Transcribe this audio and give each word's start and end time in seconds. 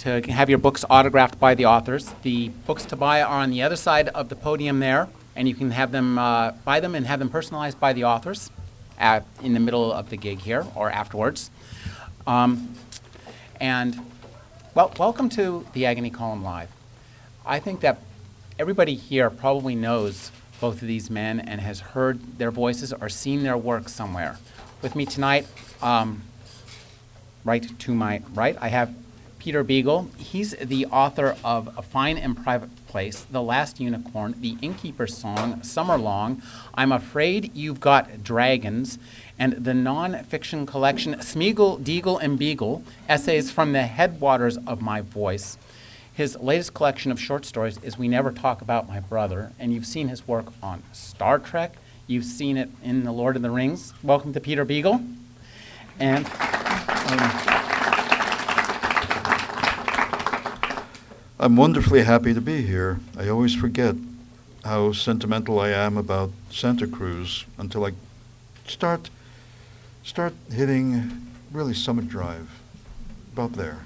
to 0.00 0.22
have 0.32 0.48
your 0.48 0.58
books 0.58 0.82
autographed 0.88 1.38
by 1.38 1.54
the 1.54 1.66
authors. 1.66 2.14
The 2.22 2.48
books 2.66 2.86
to 2.86 2.96
buy 2.96 3.20
are 3.20 3.42
on 3.42 3.50
the 3.50 3.62
other 3.62 3.76
side 3.76 4.08
of 4.08 4.30
the 4.30 4.34
podium 4.34 4.80
there, 4.80 5.10
and 5.36 5.46
you 5.46 5.54
can 5.54 5.72
have 5.72 5.92
them 5.92 6.18
uh, 6.18 6.52
buy 6.64 6.80
them 6.80 6.94
and 6.94 7.06
have 7.06 7.18
them 7.18 7.28
personalized 7.28 7.78
by 7.78 7.92
the 7.92 8.04
authors 8.04 8.50
at, 8.98 9.26
in 9.42 9.52
the 9.52 9.60
middle 9.60 9.92
of 9.92 10.08
the 10.08 10.16
gig 10.16 10.38
here 10.38 10.66
or 10.74 10.90
afterwards. 10.90 11.50
Um, 12.26 12.74
and 13.60 14.00
well, 14.74 14.90
welcome 14.98 15.28
to 15.30 15.66
the 15.74 15.84
Agony 15.84 16.08
Column 16.08 16.42
Live. 16.42 16.70
I 17.44 17.60
think 17.60 17.80
that 17.80 17.98
everybody 18.58 18.94
here 18.94 19.28
probably 19.28 19.74
knows 19.74 20.32
both 20.62 20.80
of 20.80 20.88
these 20.88 21.10
men 21.10 21.40
and 21.40 21.60
has 21.60 21.80
heard 21.80 22.38
their 22.38 22.50
voices 22.50 22.94
or 22.94 23.10
seen 23.10 23.42
their 23.42 23.58
work 23.58 23.90
somewhere. 23.90 24.38
With 24.80 24.96
me 24.96 25.04
tonight, 25.04 25.46
um, 25.82 26.22
right 27.44 27.78
to 27.80 27.94
my 27.94 28.22
right, 28.32 28.56
I 28.62 28.68
have 28.68 28.94
Peter 29.40 29.64
Beagle. 29.64 30.10
He's 30.18 30.50
the 30.50 30.84
author 30.86 31.34
of 31.42 31.74
A 31.78 31.80
Fine 31.80 32.18
and 32.18 32.36
Private 32.36 32.68
Place, 32.86 33.24
The 33.30 33.40
Last 33.40 33.80
Unicorn, 33.80 34.34
The 34.38 34.58
Innkeeper's 34.60 35.16
Song, 35.16 35.60
Summerlong, 35.62 36.42
I'm 36.74 36.92
Afraid 36.92 37.50
You've 37.56 37.80
Got 37.80 38.22
Dragons, 38.22 38.98
and 39.38 39.54
the 39.54 39.72
non-fiction 39.72 40.66
collection 40.66 41.14
Smeagol, 41.14 41.82
Deagol, 41.82 42.20
and 42.22 42.38
Beagle, 42.38 42.82
Essays 43.08 43.50
from 43.50 43.72
the 43.72 43.84
Headwaters 43.84 44.58
of 44.66 44.82
My 44.82 45.00
Voice. 45.00 45.56
His 46.12 46.38
latest 46.38 46.74
collection 46.74 47.10
of 47.10 47.18
short 47.18 47.46
stories 47.46 47.78
is 47.82 47.96
We 47.96 48.08
Never 48.08 48.32
Talk 48.32 48.60
About 48.60 48.88
My 48.88 49.00
Brother, 49.00 49.52
and 49.58 49.72
you've 49.72 49.86
seen 49.86 50.08
his 50.08 50.28
work 50.28 50.52
on 50.62 50.82
Star 50.92 51.38
Trek. 51.38 51.76
You've 52.06 52.26
seen 52.26 52.58
it 52.58 52.68
in 52.84 53.04
The 53.04 53.12
Lord 53.12 53.36
of 53.36 53.42
the 53.42 53.50
Rings. 53.50 53.94
Welcome 54.02 54.34
to 54.34 54.40
Peter 54.40 54.66
Beagle. 54.66 55.00
And 55.98 56.26
um, 56.26 57.59
I'm 61.42 61.56
wonderfully 61.56 62.02
happy 62.02 62.34
to 62.34 62.40
be 62.42 62.60
here. 62.60 63.00
I 63.16 63.30
always 63.30 63.54
forget 63.54 63.94
how 64.62 64.92
sentimental 64.92 65.58
I 65.58 65.70
am 65.70 65.96
about 65.96 66.32
Santa 66.50 66.86
Cruz 66.86 67.46
until 67.56 67.86
I 67.86 67.92
start 68.66 69.08
start 70.02 70.34
hitting 70.52 71.28
really 71.50 71.72
Summit 71.72 72.08
Drive, 72.08 72.60
about 73.32 73.54
there. 73.54 73.78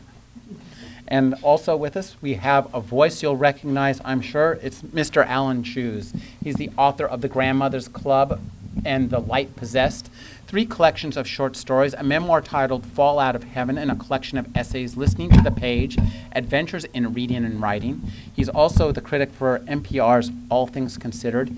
And 1.06 1.34
also 1.42 1.76
with 1.76 1.96
us, 1.96 2.16
we 2.20 2.34
have 2.34 2.74
a 2.74 2.80
voice 2.80 3.22
you'll 3.22 3.36
recognize, 3.36 4.00
I'm 4.04 4.20
sure. 4.20 4.58
It's 4.60 4.82
Mr. 4.82 5.24
Alan 5.24 5.62
Cheuse. 5.62 6.12
He's 6.42 6.56
the 6.56 6.72
author 6.76 7.06
of 7.06 7.20
The 7.20 7.28
Grandmother's 7.28 7.86
Club 7.86 8.40
and 8.84 9.10
The 9.10 9.20
Light 9.20 9.54
Possessed 9.54 10.10
three 10.54 10.64
collections 10.64 11.16
of 11.16 11.26
short 11.26 11.56
stories, 11.56 11.94
a 11.94 12.02
memoir 12.04 12.40
titled 12.40 12.86
Fall 12.86 13.18
Out 13.18 13.34
of 13.34 13.42
Heaven, 13.42 13.76
and 13.76 13.90
a 13.90 13.96
collection 13.96 14.38
of 14.38 14.46
essays, 14.56 14.96
Listening 14.96 15.28
to 15.30 15.40
the 15.40 15.50
Page, 15.50 15.98
Adventures 16.30 16.84
in 16.94 17.12
Reading 17.12 17.44
and 17.44 17.60
Writing. 17.60 18.00
He's 18.36 18.48
also 18.48 18.92
the 18.92 19.00
critic 19.00 19.32
for 19.32 19.58
NPR's 19.66 20.30
All 20.50 20.68
Things 20.68 20.96
Considered. 20.96 21.48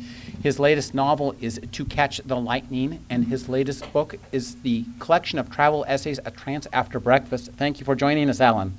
His 0.43 0.59
latest 0.59 0.95
novel 0.95 1.35
is 1.43 1.61
To 1.73 1.85
Catch 1.85 2.23
the 2.25 2.37
Lightning, 2.37 3.05
and 3.11 3.27
his 3.27 3.51
latest 3.51 3.93
book 3.93 4.15
is 4.33 4.55
the 4.63 4.87
collection 4.99 5.39
of 5.39 5.51
travel 5.51 5.85
essays, 5.87 6.19
A 6.25 6.31
Trance 6.31 6.67
After 6.73 6.99
Breakfast. 6.99 7.51
Thank 7.59 7.79
you 7.79 7.85
for 7.85 7.97
joining 7.97 8.31
us, 8.31 8.41
Alan. 8.41 8.79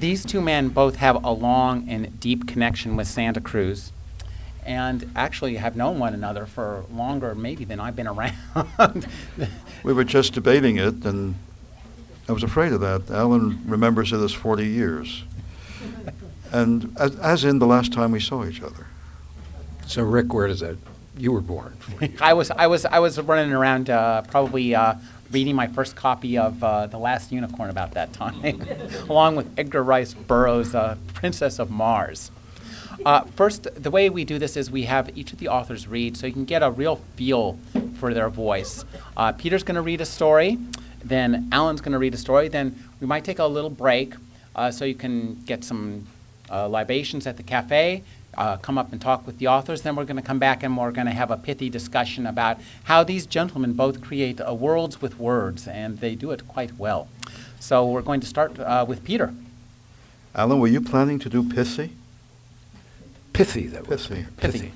These 0.00 0.24
two 0.24 0.40
men 0.40 0.68
both 0.68 0.96
have 0.96 1.22
a 1.24 1.32
long 1.32 1.88
and 1.88 2.18
deep 2.20 2.46
connection 2.46 2.96
with 2.96 3.06
Santa 3.06 3.40
Cruz 3.40 3.92
and 4.64 5.10
actually 5.16 5.56
have 5.56 5.76
known 5.76 5.98
one 5.98 6.14
another 6.14 6.46
for 6.46 6.84
longer 6.92 7.34
maybe 7.34 7.64
than 7.64 7.80
I've 7.80 7.96
been 7.96 8.06
around. 8.78 9.06
we 9.82 9.92
were 9.92 10.04
just 10.04 10.34
debating 10.34 10.76
it, 10.76 11.04
and 11.04 11.34
I 12.28 12.32
was 12.32 12.42
afraid 12.42 12.72
of 12.72 12.80
that. 12.80 13.10
Alan 13.10 13.62
remembers 13.66 14.12
it 14.12 14.18
as 14.18 14.32
40 14.32 14.66
years, 14.66 15.24
and 16.52 16.94
as, 16.98 17.16
as 17.16 17.44
in 17.44 17.58
the 17.58 17.66
last 17.66 17.92
time 17.92 18.12
we 18.12 18.20
saw 18.20 18.44
each 18.44 18.62
other. 18.62 18.86
So, 19.86 20.02
Rick, 20.02 20.34
where 20.34 20.46
does 20.46 20.60
that? 20.60 20.76
You 21.16 21.32
were 21.32 21.40
born. 21.40 21.76
I 22.20 22.34
was, 22.34 22.50
I 22.50 22.66
was, 22.66 22.84
I 22.84 22.98
was 22.98 23.18
running 23.18 23.52
around 23.52 23.90
uh, 23.90 24.22
probably 24.22 24.74
uh, 24.74 24.94
reading 25.30 25.54
my 25.54 25.66
first 25.66 25.94
copy 25.94 26.38
of 26.38 26.62
uh, 26.64 26.86
The 26.86 26.98
Last 26.98 27.32
Unicorn 27.32 27.70
about 27.70 27.92
that 27.92 28.12
time, 28.12 28.62
along 29.08 29.36
with 29.36 29.50
Edgar 29.58 29.82
Rice 29.82 30.14
Burroughs' 30.14 30.74
uh, 30.74 30.96
Princess 31.14 31.58
of 31.58 31.70
Mars. 31.70 32.30
Uh, 33.04 33.22
first, 33.36 33.68
the 33.80 33.90
way 33.90 34.10
we 34.10 34.24
do 34.24 34.38
this 34.38 34.56
is 34.56 34.70
we 34.70 34.84
have 34.84 35.16
each 35.16 35.32
of 35.32 35.38
the 35.38 35.48
authors 35.48 35.86
read 35.86 36.16
so 36.16 36.26
you 36.26 36.32
can 36.32 36.44
get 36.44 36.62
a 36.62 36.70
real 36.70 36.96
feel 37.14 37.58
for 37.98 38.12
their 38.12 38.28
voice. 38.28 38.84
Uh, 39.16 39.32
Peter's 39.32 39.62
going 39.62 39.76
to 39.76 39.82
read 39.82 40.00
a 40.00 40.06
story, 40.06 40.58
then 41.04 41.48
Alan's 41.52 41.80
going 41.80 41.92
to 41.92 41.98
read 41.98 42.14
a 42.14 42.18
story, 42.18 42.48
then 42.48 42.82
we 43.00 43.06
might 43.06 43.24
take 43.24 43.38
a 43.38 43.46
little 43.46 43.70
break 43.70 44.14
uh, 44.56 44.70
so 44.70 44.84
you 44.84 44.94
can 44.94 45.34
get 45.42 45.62
some 45.62 46.06
uh, 46.50 46.68
libations 46.68 47.26
at 47.26 47.36
the 47.36 47.42
cafe, 47.42 48.02
uh, 48.38 48.56
come 48.56 48.78
up 48.78 48.92
and 48.92 49.00
talk 49.00 49.26
with 49.26 49.38
the 49.38 49.48
authors. 49.48 49.82
Then 49.82 49.96
we're 49.96 50.04
going 50.04 50.16
to 50.16 50.22
come 50.22 50.38
back 50.38 50.62
and 50.62 50.76
we're 50.76 50.92
going 50.92 51.08
to 51.08 51.12
have 51.12 51.30
a 51.30 51.36
pithy 51.36 51.68
discussion 51.68 52.26
about 52.26 52.58
how 52.84 53.02
these 53.02 53.26
gentlemen 53.26 53.72
both 53.72 54.00
create 54.00 54.40
uh, 54.40 54.54
worlds 54.54 55.02
with 55.02 55.18
words, 55.18 55.66
and 55.66 55.98
they 55.98 56.14
do 56.14 56.30
it 56.30 56.46
quite 56.46 56.78
well. 56.78 57.08
So 57.60 57.84
we're 57.86 58.02
going 58.02 58.20
to 58.20 58.26
start 58.26 58.58
uh, 58.58 58.84
with 58.88 59.04
Peter. 59.04 59.34
Alan, 60.34 60.60
were 60.60 60.68
you 60.68 60.80
planning 60.80 61.18
to 61.18 61.28
do 61.28 61.42
pithy? 61.42 61.90
Pithy, 63.32 63.66
that 63.66 63.88
pithy. 63.88 64.26
Pithy. 64.36 64.72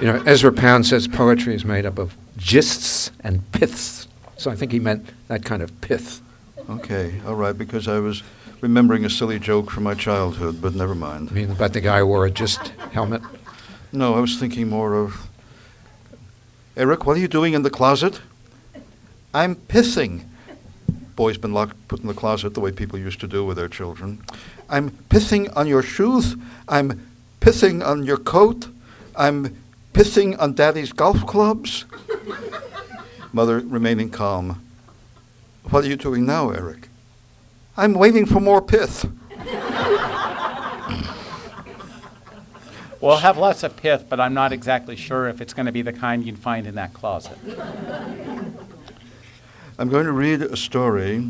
you 0.00 0.06
know, 0.06 0.22
Ezra 0.26 0.52
Pound 0.52 0.86
says 0.86 1.06
poetry 1.06 1.54
is 1.54 1.64
made 1.64 1.84
up 1.84 1.98
of 1.98 2.16
gists 2.38 3.10
and 3.20 3.50
piths. 3.52 4.08
So 4.38 4.50
I 4.50 4.56
think 4.56 4.72
he 4.72 4.80
meant 4.80 5.06
that 5.28 5.44
kind 5.44 5.62
of 5.62 5.78
pith. 5.82 6.22
Okay, 6.70 7.20
all 7.26 7.34
right, 7.34 7.56
because 7.56 7.88
I 7.88 7.98
was 7.98 8.22
remembering 8.62 9.04
a 9.04 9.10
silly 9.10 9.40
joke 9.40 9.70
from 9.70 9.82
my 9.82 9.92
childhood, 9.92 10.62
but 10.62 10.74
never 10.74 10.94
mind. 10.94 11.30
You 11.30 11.36
mean 11.36 11.50
about 11.50 11.74
the 11.74 11.80
guy 11.80 11.98
who 11.98 12.06
wore 12.06 12.24
a 12.24 12.30
just 12.30 12.68
helmet? 12.92 13.20
No, 13.92 14.14
I 14.14 14.20
was 14.20 14.38
thinking 14.38 14.70
more 14.70 14.94
of. 14.94 15.28
Eric, 16.76 17.04
what 17.04 17.16
are 17.16 17.20
you 17.20 17.28
doing 17.28 17.52
in 17.52 17.62
the 17.62 17.70
closet? 17.70 18.20
I'm 19.34 19.56
pissing. 19.56 20.24
Boy's 21.16 21.36
been 21.36 21.52
locked, 21.52 21.76
put 21.88 22.00
in 22.00 22.06
the 22.06 22.14
closet 22.14 22.54
the 22.54 22.60
way 22.60 22.70
people 22.70 22.98
used 22.98 23.20
to 23.20 23.26
do 23.26 23.44
with 23.44 23.56
their 23.56 23.68
children. 23.68 24.22
I'm 24.70 24.90
pissing 25.10 25.54
on 25.54 25.66
your 25.66 25.82
shoes. 25.82 26.36
I'm 26.68 27.04
pissing 27.40 27.84
on 27.84 28.04
your 28.04 28.16
coat. 28.16 28.68
I'm 29.16 29.60
pissing 29.92 30.40
on 30.40 30.54
daddy's 30.54 30.92
golf 30.92 31.26
clubs. 31.26 31.84
Mother 33.32 33.58
remaining 33.58 34.08
calm. 34.08 34.64
What 35.64 35.84
are 35.84 35.88
you 35.88 35.96
doing 35.96 36.24
now, 36.24 36.50
Eric? 36.50 36.88
I'm 37.76 37.94
waiting 37.94 38.26
for 38.26 38.38
more 38.38 38.60
pith. 38.60 39.10
We'll 43.00 43.16
have 43.16 43.38
lots 43.38 43.62
of 43.64 43.76
pith, 43.76 44.04
but 44.08 44.20
I'm 44.20 44.34
not 44.34 44.52
exactly 44.52 44.94
sure 44.94 45.28
if 45.28 45.40
it's 45.40 45.54
going 45.54 45.66
to 45.66 45.72
be 45.72 45.82
the 45.82 45.92
kind 45.92 46.24
you'd 46.24 46.38
find 46.38 46.66
in 46.66 46.74
that 46.76 46.92
closet. 46.92 47.36
I'm 49.78 49.88
going 49.88 50.04
to 50.04 50.12
read 50.12 50.42
a 50.42 50.56
story 50.56 51.26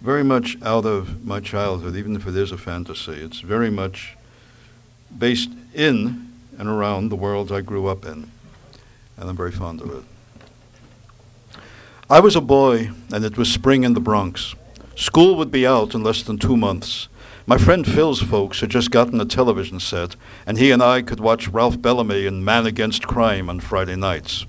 very 0.00 0.22
much 0.24 0.60
out 0.62 0.84
of 0.84 1.24
my 1.24 1.40
childhood, 1.40 1.96
even 1.96 2.14
if 2.14 2.26
it 2.26 2.36
is 2.36 2.52
a 2.52 2.58
fantasy. 2.58 3.12
It's 3.12 3.40
very 3.40 3.70
much 3.70 4.16
based 5.16 5.50
in 5.74 6.30
and 6.58 6.68
around 6.68 7.08
the 7.08 7.16
world 7.16 7.50
I 7.52 7.60
grew 7.60 7.86
up 7.86 8.04
in, 8.04 8.30
and 9.16 9.30
I'm 9.30 9.36
very 9.36 9.52
fond 9.52 9.80
of 9.80 9.90
it. 9.94 10.04
I 12.10 12.20
was 12.20 12.36
a 12.36 12.40
boy, 12.40 12.90
and 13.12 13.24
it 13.24 13.38
was 13.38 13.50
spring 13.50 13.84
in 13.84 13.94
the 13.94 14.00
Bronx. 14.00 14.54
School 14.98 15.36
would 15.36 15.52
be 15.52 15.64
out 15.64 15.94
in 15.94 16.02
less 16.02 16.24
than 16.24 16.38
two 16.38 16.56
months. 16.56 17.06
My 17.46 17.56
friend 17.56 17.86
Phil's 17.86 18.20
folks 18.20 18.62
had 18.62 18.70
just 18.70 18.90
gotten 18.90 19.20
a 19.20 19.24
television 19.24 19.78
set, 19.78 20.16
and 20.44 20.58
he 20.58 20.72
and 20.72 20.82
I 20.82 21.02
could 21.02 21.20
watch 21.20 21.46
Ralph 21.46 21.80
Bellamy 21.80 22.26
in 22.26 22.44
Man 22.44 22.66
Against 22.66 23.06
Crime 23.06 23.48
on 23.48 23.60
Friday 23.60 23.94
nights. 23.94 24.44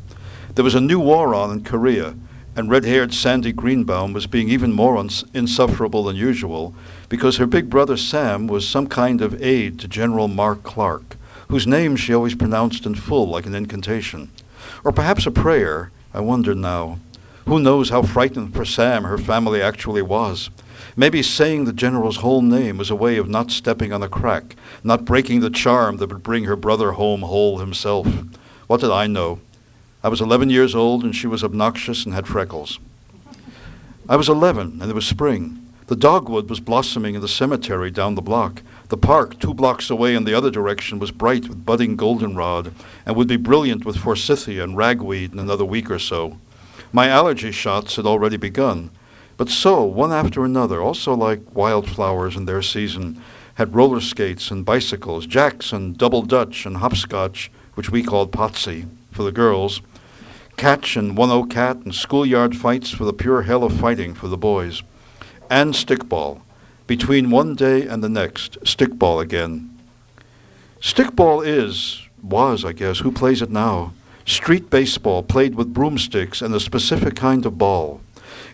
There 0.56 0.64
was 0.64 0.74
a 0.74 0.82
new 0.82 1.00
war 1.00 1.36
on 1.36 1.52
in 1.52 1.64
Korea, 1.64 2.16
and 2.56 2.68
red 2.68 2.84
haired 2.84 3.14
Sandy 3.14 3.52
Greenbaum 3.52 4.12
was 4.12 4.26
being 4.26 4.50
even 4.50 4.74
more 4.74 4.98
uns- 4.98 5.24
insufferable 5.36 6.06
than 6.06 6.16
usual 6.16 6.74
because 7.10 7.38
her 7.38 7.46
big 7.46 7.70
brother 7.70 7.96
Sam 7.96 8.48
was 8.48 8.68
some 8.68 8.88
kind 8.88 9.22
of 9.22 9.40
aide 9.44 9.78
to 9.82 9.88
General 9.88 10.28
Mark 10.28 10.64
Clark, 10.64 11.16
whose 11.50 11.68
name 11.68 11.96
she 11.96 12.12
always 12.12 12.34
pronounced 12.34 12.88
in 12.88 12.96
full 12.96 13.28
like 13.28 13.46
an 13.46 13.54
incantation. 13.54 14.32
Or 14.84 14.92
perhaps 14.92 15.28
a 15.28 15.32
prayer, 15.32 15.92
I 16.12 16.22
wonder 16.22 16.56
now. 16.56 16.98
Who 17.46 17.60
knows 17.60 17.90
how 17.90 18.04
frightened 18.04 18.54
for 18.54 18.66
Sam 18.66 19.04
her 19.04 19.18
family 19.18 19.62
actually 19.62 20.02
was? 20.02 20.50
Maybe 20.96 21.24
saying 21.24 21.66
the 21.66 21.74
general's 21.74 22.18
whole 22.18 22.42
name 22.42 22.78
was 22.78 22.90
a 22.90 22.96
way 22.96 23.18
of 23.18 23.30
not 23.30 23.52
stepping 23.52 23.92
on 23.94 24.04
a 24.04 24.10
crack, 24.10 24.56
not 24.84 25.06
breaking 25.06 25.40
the 25.40 25.50
charm 25.50 25.98
that 25.98 26.10
would 26.12 26.24
bring 26.24 26.44
her 26.44 26.56
brother 26.56 26.94
home 26.94 27.22
whole 27.22 27.60
himself. 27.60 28.08
What 28.68 28.82
did 28.82 28.92
I 28.92 29.08
know? 29.08 29.40
I 30.04 30.10
was 30.10 30.22
11 30.22 30.50
years 30.50 30.76
old 30.76 31.04
and 31.04 31.16
she 31.16 31.28
was 31.28 31.44
obnoxious 31.44 32.06
and 32.06 32.14
had 32.14 32.28
freckles. 32.28 32.80
I 34.08 34.16
was 34.16 34.30
11 34.30 34.80
and 34.82 34.90
it 34.90 34.96
was 34.96 35.08
spring. 35.08 35.66
The 35.88 35.96
dogwood 35.96 36.50
was 36.50 36.60
blossoming 36.60 37.16
in 37.16 37.22
the 37.22 37.28
cemetery 37.28 37.90
down 37.90 38.16
the 38.16 38.22
block. 38.22 38.62
The 38.90 38.98
park, 38.98 39.40
two 39.40 39.54
blocks 39.54 39.90
away 39.90 40.16
in 40.16 40.24
the 40.24 40.36
other 40.36 40.52
direction, 40.52 41.00
was 41.00 41.12
bright 41.12 41.48
with 41.48 41.66
budding 41.66 41.96
goldenrod 41.96 42.74
and 43.06 43.16
would 43.16 43.28
be 43.28 43.38
brilliant 43.38 43.86
with 43.86 43.98
forsythia 43.98 44.64
and 44.64 44.78
ragweed 44.78 45.34
in 45.34 45.40
another 45.40 45.66
week 45.66 45.90
or 45.90 46.00
so. 46.00 46.38
My 46.92 47.08
allergy 47.08 47.52
shots 47.52 47.98
had 47.98 48.06
already 48.06 48.38
begun, 48.38 48.90
but 49.38 49.50
so, 49.50 49.84
one 49.84 50.12
after 50.12 50.44
another, 50.44 50.82
also 50.82 51.14
like 51.14 51.56
wildflowers 51.56 52.36
in 52.36 52.46
their 52.46 52.62
season, 52.62 53.22
had 53.56 53.76
roller 53.76 54.02
skates 54.02 54.52
and 54.52 54.66
bicycles, 54.66 55.26
jacks 55.26 55.72
and 55.72 55.98
double 55.98 56.24
dutch 56.24 56.66
and 56.66 56.78
hopscotch, 56.78 57.52
which 57.76 57.90
we 57.90 58.02
called 58.04 58.32
potsy, 58.32 58.88
for 59.12 59.24
the 59.24 59.32
girls, 59.32 59.82
catch 60.58 60.98
and 60.98 61.16
one-o 61.16 61.44
cat 61.44 61.78
and 61.78 61.94
schoolyard 61.94 62.56
fights 62.56 62.90
for 62.90 63.06
the 63.06 63.14
pure 63.14 63.44
hell 63.44 63.64
of 63.64 63.80
fighting 63.80 64.14
for 64.14 64.28
the 64.28 64.38
boys, 64.38 64.82
and 65.50 65.74
stickball. 65.74 66.42
Between 66.88 67.30
one 67.30 67.56
day 67.56 67.86
and 67.86 68.04
the 68.04 68.10
next, 68.10 68.60
stickball 68.62 69.22
again. 69.22 69.70
Stickball 70.82 71.46
is, 71.46 72.02
was, 72.24 72.66
I 72.66 72.74
guess, 72.74 73.00
who 73.00 73.12
plays 73.12 73.42
it 73.42 73.52
now? 73.52 73.94
Street 74.30 74.70
baseball 74.70 75.24
played 75.24 75.56
with 75.56 75.74
broomsticks 75.74 76.40
and 76.44 76.54
a 76.54 76.60
specific 76.60 77.16
kind 77.16 77.48
of 77.48 77.58
ball. 77.58 78.00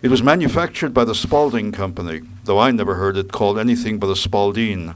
It 0.00 0.08
was 0.08 0.22
manufactured 0.22 0.94
by 0.94 1.04
the 1.04 1.14
Spalding 1.14 1.70
Company, 1.70 2.22
though 2.44 2.58
I 2.58 2.70
never 2.70 2.94
heard 2.94 3.18
it 3.18 3.30
called 3.30 3.58
anything 3.58 3.98
but 3.98 4.08
a 4.08 4.16
Spalding, 4.16 4.94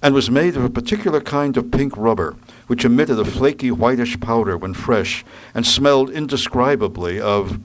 and 0.00 0.14
was 0.14 0.30
made 0.30 0.56
of 0.56 0.62
a 0.62 0.70
particular 0.70 1.20
kind 1.20 1.56
of 1.56 1.72
pink 1.72 1.96
rubber, 1.96 2.36
which 2.68 2.84
emitted 2.84 3.18
a 3.18 3.24
flaky 3.24 3.72
whitish 3.72 4.20
powder 4.20 4.56
when 4.56 4.72
fresh 4.72 5.24
and 5.52 5.66
smelled 5.66 6.10
indescribably 6.10 7.20
of 7.20 7.58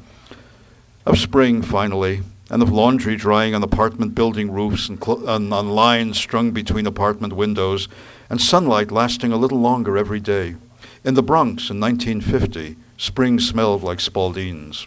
of 1.05 1.19
spring 1.19 1.61
finally 1.61 2.21
and 2.49 2.63
of 2.63 2.71
laundry 2.71 3.15
drying 3.15 3.53
on 3.53 3.61
apartment 3.61 4.15
building 4.15 4.51
roofs 4.51 4.89
and, 4.89 5.03
cl- 5.03 5.29
and 5.29 5.53
on 5.53 5.69
lines 5.69 6.17
strung 6.17 6.49
between 6.49 6.87
apartment 6.87 7.33
windows 7.33 7.87
and 8.27 8.41
sunlight 8.41 8.89
lasting 8.89 9.31
a 9.31 9.37
little 9.37 9.59
longer 9.59 9.99
every 9.99 10.19
day. 10.19 10.55
In 11.01 11.13
the 11.13 11.23
Bronx 11.23 11.69
in 11.69 11.79
1950, 11.79 12.75
spring 12.97 13.39
smelled 13.39 13.83
like 13.83 13.99
Spalding's. 13.99 14.85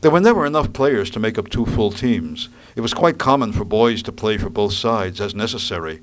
There 0.00 0.10
were 0.10 0.18
never 0.18 0.44
enough 0.44 0.72
players 0.72 1.08
to 1.10 1.20
make 1.20 1.38
up 1.38 1.48
two 1.48 1.66
full 1.66 1.92
teams. 1.92 2.48
It 2.74 2.80
was 2.80 2.92
quite 2.92 3.18
common 3.18 3.52
for 3.52 3.64
boys 3.64 4.02
to 4.04 4.12
play 4.12 4.38
for 4.38 4.50
both 4.50 4.72
sides 4.72 5.20
as 5.20 5.32
necessary. 5.32 6.00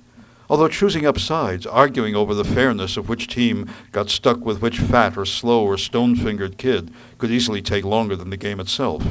Although 0.50 0.69
choosing 0.69 1.06
up 1.06 1.19
sides, 1.19 1.65
arguing 1.65 2.15
over 2.15 2.33
the 2.33 2.45
fairness 2.45 2.95
of 2.95 3.09
which 3.09 3.27
team 3.27 3.69
got 3.91 4.09
stuck 4.09 4.45
with 4.45 4.62
which 4.62 4.79
fat 4.79 5.18
or 5.18 5.25
slow 5.25 5.65
or 5.65 5.77
stone 5.77 6.15
fingered 6.15 6.57
kid 6.57 6.94
could 7.18 7.30
easily 7.30 7.62
take 7.62 7.83
longer 7.83 8.15
than 8.15 8.30
the 8.30 8.38
game 8.38 8.62
itself. 8.62 9.03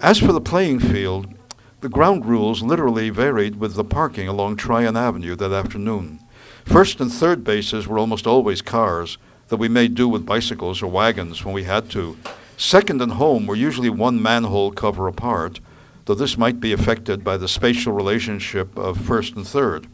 As 0.00 0.18
for 0.18 0.32
the 0.32 0.40
playing 0.40 0.80
field, 0.80 1.34
the 1.82 1.90
ground 1.90 2.24
rules 2.24 2.62
literally 2.62 3.10
varied 3.10 3.56
with 3.56 3.74
the 3.74 3.84
parking 3.84 4.28
along 4.28 4.56
Tryon 4.56 4.96
Avenue 4.96 5.36
that 5.36 5.52
afternoon. 5.52 6.20
First 6.64 7.00
and 7.00 7.12
third 7.12 7.44
bases 7.44 7.86
were 7.86 7.98
almost 7.98 8.26
always 8.26 8.62
cars, 8.62 9.18
though 9.48 9.56
we 9.56 9.68
made 9.68 9.94
do 9.94 10.08
with 10.08 10.26
bicycles 10.26 10.82
or 10.82 10.86
wagons 10.86 11.44
when 11.44 11.54
we 11.54 11.64
had 11.64 11.90
to, 11.90 12.16
Second 12.60 13.00
and 13.00 13.12
home 13.12 13.46
were 13.46 13.56
usually 13.56 13.88
one 13.88 14.20
manhole 14.20 14.70
cover 14.70 15.08
apart, 15.08 15.60
though 16.04 16.14
this 16.14 16.36
might 16.36 16.60
be 16.60 16.74
affected 16.74 17.24
by 17.24 17.38
the 17.38 17.48
spatial 17.48 17.94
relationship 17.94 18.76
of 18.76 19.00
first 19.00 19.34
and 19.34 19.46
third. 19.46 19.86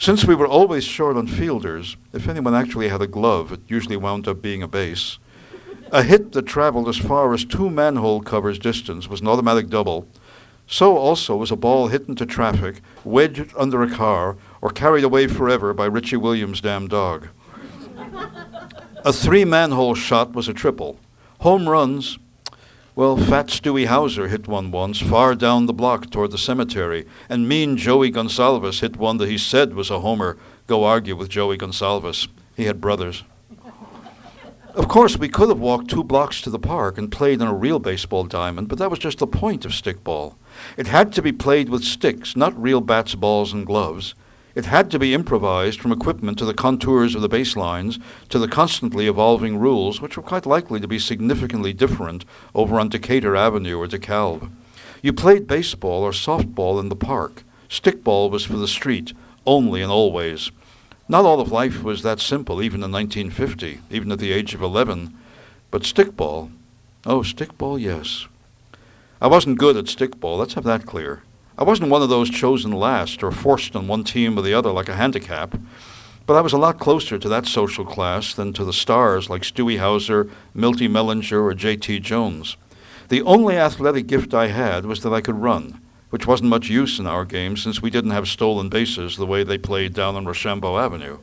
Since 0.00 0.24
we 0.24 0.34
were 0.34 0.48
always 0.48 0.82
short 0.82 1.16
on 1.16 1.28
fielders, 1.28 1.96
if 2.12 2.26
anyone 2.26 2.56
actually 2.56 2.88
had 2.88 3.00
a 3.00 3.06
glove, 3.06 3.52
it 3.52 3.60
usually 3.68 3.96
wound 3.96 4.26
up 4.26 4.42
being 4.42 4.64
a 4.64 4.66
base. 4.66 5.18
A 5.92 6.02
hit 6.02 6.32
that 6.32 6.42
traveled 6.44 6.88
as 6.88 6.98
far 6.98 7.32
as 7.32 7.44
two 7.44 7.70
manhole 7.70 8.20
covers 8.20 8.58
distance 8.58 9.08
was 9.08 9.20
an 9.20 9.28
automatic 9.28 9.68
double. 9.68 10.08
So 10.66 10.96
also 10.96 11.36
was 11.36 11.52
a 11.52 11.56
ball 11.56 11.86
hit 11.86 12.08
into 12.08 12.26
traffic, 12.26 12.80
wedged 13.04 13.54
under 13.56 13.80
a 13.80 13.88
car, 13.88 14.36
or 14.62 14.70
carried 14.70 15.04
away 15.04 15.26
forever 15.26 15.74
by 15.74 15.84
Richie 15.84 16.16
Williams' 16.16 16.62
damn 16.62 16.88
dog. 16.88 17.28
a 19.04 19.12
three 19.12 19.44
manhole 19.44 19.94
shot 19.94 20.32
was 20.32 20.48
a 20.48 20.54
triple. 20.54 20.98
Home 21.40 21.68
runs. 21.68 22.18
Well, 22.94 23.16
Fat 23.16 23.48
Stewie 23.48 23.86
Hauser 23.86 24.28
hit 24.28 24.46
one 24.46 24.70
once 24.70 25.00
far 25.00 25.34
down 25.34 25.66
the 25.66 25.72
block 25.72 26.10
toward 26.10 26.30
the 26.30 26.38
cemetery, 26.38 27.06
and 27.28 27.48
mean 27.48 27.76
Joey 27.76 28.12
Gonsalves 28.12 28.80
hit 28.80 28.96
one 28.96 29.16
that 29.16 29.28
he 29.28 29.38
said 29.38 29.74
was 29.74 29.90
a 29.90 30.00
homer. 30.00 30.36
Go 30.66 30.84
argue 30.84 31.16
with 31.16 31.30
Joey 31.30 31.58
Gonsalves. 31.58 32.28
He 32.56 32.64
had 32.64 32.80
brothers. 32.80 33.24
Of 34.74 34.88
course, 34.88 35.18
we 35.18 35.28
could 35.28 35.48
have 35.48 35.58
walked 35.58 35.90
two 35.90 36.04
blocks 36.04 36.40
to 36.42 36.50
the 36.50 36.58
park 36.58 36.96
and 36.96 37.10
played 37.10 37.42
on 37.42 37.48
a 37.48 37.54
real 37.54 37.78
baseball 37.78 38.24
diamond, 38.24 38.68
but 38.68 38.78
that 38.78 38.90
was 38.90 38.98
just 38.98 39.18
the 39.18 39.26
point 39.26 39.64
of 39.64 39.72
stickball. 39.72 40.36
It 40.76 40.86
had 40.86 41.12
to 41.14 41.22
be 41.22 41.32
played 41.32 41.68
with 41.68 41.84
sticks, 41.84 42.36
not 42.36 42.60
real 42.60 42.80
bats, 42.80 43.14
balls, 43.14 43.52
and 43.52 43.66
gloves. 43.66 44.14
It 44.54 44.66
had 44.66 44.90
to 44.90 44.98
be 44.98 45.14
improvised 45.14 45.80
from 45.80 45.92
equipment 45.92 46.38
to 46.38 46.44
the 46.44 46.52
contours 46.54 47.14
of 47.14 47.22
the 47.22 47.28
baselines 47.28 48.00
to 48.28 48.38
the 48.38 48.48
constantly 48.48 49.06
evolving 49.06 49.56
rules, 49.58 50.00
which 50.00 50.16
were 50.16 50.22
quite 50.22 50.44
likely 50.44 50.78
to 50.80 50.88
be 50.88 50.98
significantly 50.98 51.72
different 51.72 52.24
over 52.54 52.78
on 52.78 52.90
Decatur 52.90 53.34
Avenue 53.34 53.78
or 53.78 53.86
DeKalb. 53.86 54.50
You 55.00 55.12
played 55.12 55.46
baseball 55.46 56.02
or 56.02 56.12
softball 56.12 56.78
in 56.78 56.90
the 56.90 56.96
park. 56.96 57.44
Stickball 57.68 58.30
was 58.30 58.44
for 58.44 58.56
the 58.56 58.68
street, 58.68 59.14
only 59.46 59.80
and 59.80 59.90
always. 59.90 60.50
Not 61.08 61.24
all 61.24 61.40
of 61.40 61.50
life 61.50 61.82
was 61.82 62.02
that 62.02 62.20
simple, 62.20 62.62
even 62.62 62.82
in 62.82 62.92
1950, 62.92 63.80
even 63.90 64.12
at 64.12 64.18
the 64.18 64.32
age 64.32 64.54
of 64.54 64.62
11. 64.62 65.16
But 65.70 65.82
stickball, 65.82 66.50
oh, 67.06 67.20
stickball, 67.20 67.80
yes. 67.80 68.26
I 69.20 69.26
wasn't 69.26 69.58
good 69.58 69.76
at 69.76 69.86
stickball, 69.86 70.38
let's 70.38 70.54
have 70.54 70.64
that 70.64 70.86
clear. 70.86 71.22
I 71.58 71.64
wasn't 71.64 71.90
one 71.90 72.02
of 72.02 72.08
those 72.08 72.30
chosen 72.30 72.72
last 72.72 73.22
or 73.22 73.30
forced 73.30 73.76
on 73.76 73.86
one 73.86 74.04
team 74.04 74.38
or 74.38 74.42
the 74.42 74.54
other 74.54 74.70
like 74.70 74.88
a 74.88 74.96
handicap, 74.96 75.54
but 76.24 76.34
I 76.34 76.40
was 76.40 76.52
a 76.52 76.58
lot 76.58 76.78
closer 76.78 77.18
to 77.18 77.28
that 77.28 77.46
social 77.46 77.84
class 77.84 78.32
than 78.32 78.52
to 78.54 78.64
the 78.64 78.72
stars 78.72 79.28
like 79.28 79.42
Stewie 79.42 79.78
Hauser, 79.78 80.30
Milty 80.54 80.88
Mellinger, 80.88 81.42
or 81.42 81.52
J.T. 81.52 82.00
Jones. 82.00 82.56
The 83.08 83.22
only 83.22 83.58
athletic 83.58 84.06
gift 84.06 84.32
I 84.32 84.46
had 84.46 84.86
was 84.86 85.02
that 85.02 85.12
I 85.12 85.20
could 85.20 85.42
run, 85.42 85.80
which 86.08 86.26
wasn't 86.26 86.48
much 86.48 86.70
use 86.70 86.98
in 86.98 87.06
our 87.06 87.26
game 87.26 87.56
since 87.58 87.82
we 87.82 87.90
didn't 87.90 88.12
have 88.12 88.28
stolen 88.28 88.70
bases 88.70 89.16
the 89.16 89.26
way 89.26 89.44
they 89.44 89.58
played 89.58 89.92
down 89.92 90.16
on 90.16 90.24
Rochambeau 90.24 90.78
Avenue. 90.78 91.18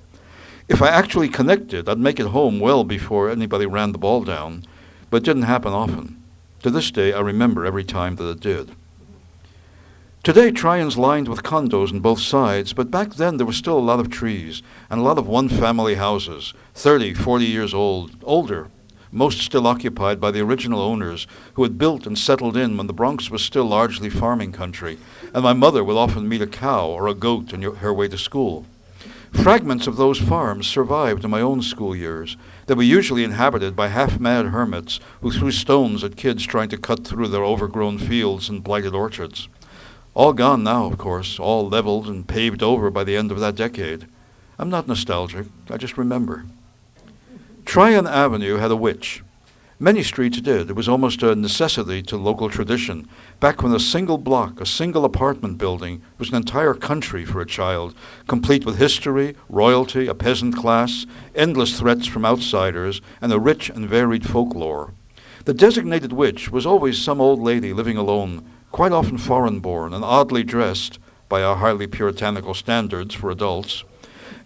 If 0.68 0.84
I 0.84 0.90
actually 0.90 1.30
connected, 1.30 1.90
I'd 1.90 1.98
make 1.98 2.20
it 2.20 2.28
home 2.28 2.60
well 2.60 2.84
before 2.84 3.32
anybody 3.32 3.66
ran 3.66 3.94
the 3.94 3.98
ball 3.98 4.24
down, 4.24 4.66
but 5.10 5.18
it 5.18 5.26
didn't 5.26 5.44
happen 5.44 5.74
often. 5.74 6.22
To 6.62 6.70
this 6.70 6.92
day, 6.92 7.14
I 7.14 7.22
remember 7.22 7.66
every 7.66 7.84
time 7.84 8.18
that 8.18 8.30
it 8.30 8.40
did. 8.40 8.76
Today, 10.22 10.52
Tryon's 10.52 10.98
lined 10.98 11.30
with 11.30 11.44
condos 11.44 11.94
on 11.94 12.02
both 12.02 12.20
sides, 12.20 12.74
but 12.74 12.92
back 12.92 13.14
then 13.14 13.38
there 13.38 13.46
were 13.46 13.54
still 13.54 13.78
a 13.78 13.80
lot 13.80 14.02
of 14.02 14.10
trees 14.10 14.62
and 14.90 15.00
a 15.00 15.04
lot 15.04 15.18
of 15.18 15.30
one 15.30 15.48
family 15.48 15.96
houses, 15.96 16.54
30, 16.74 17.14
40 17.14 17.46
years 17.46 17.74
old, 17.74 18.12
older, 18.24 18.68
most 19.14 19.40
still 19.40 19.66
occupied 19.66 20.20
by 20.20 20.30
the 20.30 20.42
original 20.42 20.82
owners 20.82 21.26
who 21.54 21.64
had 21.64 21.78
built 21.78 22.06
and 22.06 22.18
settled 22.18 22.58
in 22.58 22.76
when 22.76 22.88
the 22.88 22.94
Bronx 22.94 23.32
was 23.32 23.42
still 23.42 23.64
largely 23.64 24.10
farming 24.10 24.52
country, 24.52 24.98
and 25.34 25.42
my 25.42 25.54
mother 25.54 25.86
would 25.86 25.96
often 25.96 26.28
meet 26.28 26.42
a 26.42 26.48
cow 26.48 26.86
or 26.90 27.08
a 27.08 27.14
goat 27.14 27.54
on 27.54 27.62
her 27.62 27.94
way 27.94 28.10
to 28.10 28.18
school. 28.18 28.66
Fragments 29.32 29.88
of 29.88 29.96
those 29.96 30.20
farms 30.20 30.68
survived 30.68 31.24
in 31.24 31.32
my 31.32 31.40
own 31.40 31.62
school 31.62 31.96
years. 31.96 32.36
They 32.66 32.74
were 32.74 32.84
usually 32.84 33.24
inhabited 33.24 33.74
by 33.74 33.88
half 33.88 34.20
mad 34.20 34.48
hermits 34.48 35.00
who 35.22 35.32
threw 35.32 35.52
stones 35.52 36.04
at 36.04 36.18
kids 36.18 36.46
trying 36.46 36.70
to 36.70 36.78
cut 36.78 37.08
through 37.08 37.30
their 37.30 37.46
overgrown 37.46 38.00
fields 38.00 38.50
and 38.50 38.62
blighted 38.62 38.94
orchards. 38.94 39.48
All 40.20 40.34
gone 40.34 40.64
now, 40.66 40.84
of 40.84 40.98
course, 40.98 41.40
all 41.40 41.70
leveled 41.70 42.08
and 42.08 42.28
paved 42.28 42.62
over 42.62 42.92
by 42.92 43.06
the 43.06 43.16
end 43.16 43.32
of 43.32 43.40
that 43.40 43.56
decade. 43.56 44.06
I'm 44.58 44.70
not 44.70 44.86
nostalgic, 44.86 45.48
I 45.70 45.78
just 45.78 45.98
remember. 45.98 46.44
Tryon 47.64 48.06
Avenue 48.06 48.58
had 48.58 48.70
a 48.70 48.76
witch. 48.76 49.24
Many 49.80 50.04
streets 50.04 50.42
did. 50.42 50.70
It 50.70 50.76
was 50.76 50.90
almost 50.90 51.24
a 51.24 51.36
necessity 51.36 52.02
to 52.02 52.18
local 52.18 52.50
tradition. 52.50 53.08
Back 53.40 53.64
when 53.64 53.74
a 53.74 53.80
single 53.80 54.18
block, 54.18 54.60
a 54.60 54.66
single 54.66 55.06
apartment 55.06 55.58
building, 55.58 56.02
was 56.18 56.28
an 56.28 56.36
entire 56.36 56.74
country 56.74 57.24
for 57.24 57.40
a 57.40 57.46
child, 57.46 57.96
complete 58.28 58.66
with 58.66 58.78
history, 58.78 59.38
royalty, 59.48 60.08
a 60.08 60.14
peasant 60.14 60.54
class, 60.54 61.06
endless 61.34 61.80
threats 61.80 62.08
from 62.08 62.26
outsiders, 62.26 63.00
and 63.22 63.32
a 63.32 63.40
rich 63.40 63.70
and 63.70 63.88
varied 63.88 64.28
folklore. 64.28 64.94
The 65.46 65.54
designated 65.54 66.12
witch 66.12 66.52
was 66.52 66.66
always 66.66 67.02
some 67.02 67.22
old 67.22 67.40
lady 67.40 67.72
living 67.72 67.96
alone, 67.96 68.46
quite 68.72 68.92
often 68.92 69.18
foreign 69.18 69.60
born 69.60 69.94
and 69.94 70.04
oddly 70.04 70.44
dressed 70.44 71.00
by 71.28 71.44
our 71.44 71.58
highly 71.58 71.88
puritanical 71.88 72.54
standards 72.54 73.14
for 73.14 73.30
adults, 73.30 73.84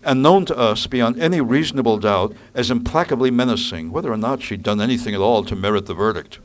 and 0.03 0.22
known 0.22 0.46
to 0.46 0.58
us 0.58 0.86
beyond 0.86 1.20
any 1.20 1.39
reasonable 1.39 1.98
doubt 1.98 2.36
as 2.53 2.70
implacably 2.70 3.32
menacing, 3.32 3.92
whether 3.92 4.12
or 4.12 4.18
not 4.18 4.42
she'd 4.42 4.63
done 4.63 4.82
anything 4.82 5.15
at 5.15 5.22
all 5.22 5.44
to 5.46 5.56
merit 5.56 5.86
the 5.86 5.94
verdict. 5.94 6.39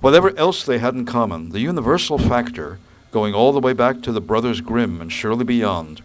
Whatever 0.00 0.36
else 0.36 0.64
they 0.64 0.78
had 0.78 0.94
in 0.94 1.06
common, 1.06 1.50
the 1.50 1.60
universal 1.60 2.18
factor, 2.18 2.78
going 3.12 3.32
all 3.32 3.52
the 3.52 3.60
way 3.60 3.72
back 3.72 4.02
to 4.02 4.12
the 4.12 4.20
Brothers 4.20 4.60
Grimm 4.60 5.00
and 5.00 5.12
surely 5.12 5.44
beyond, 5.44 6.02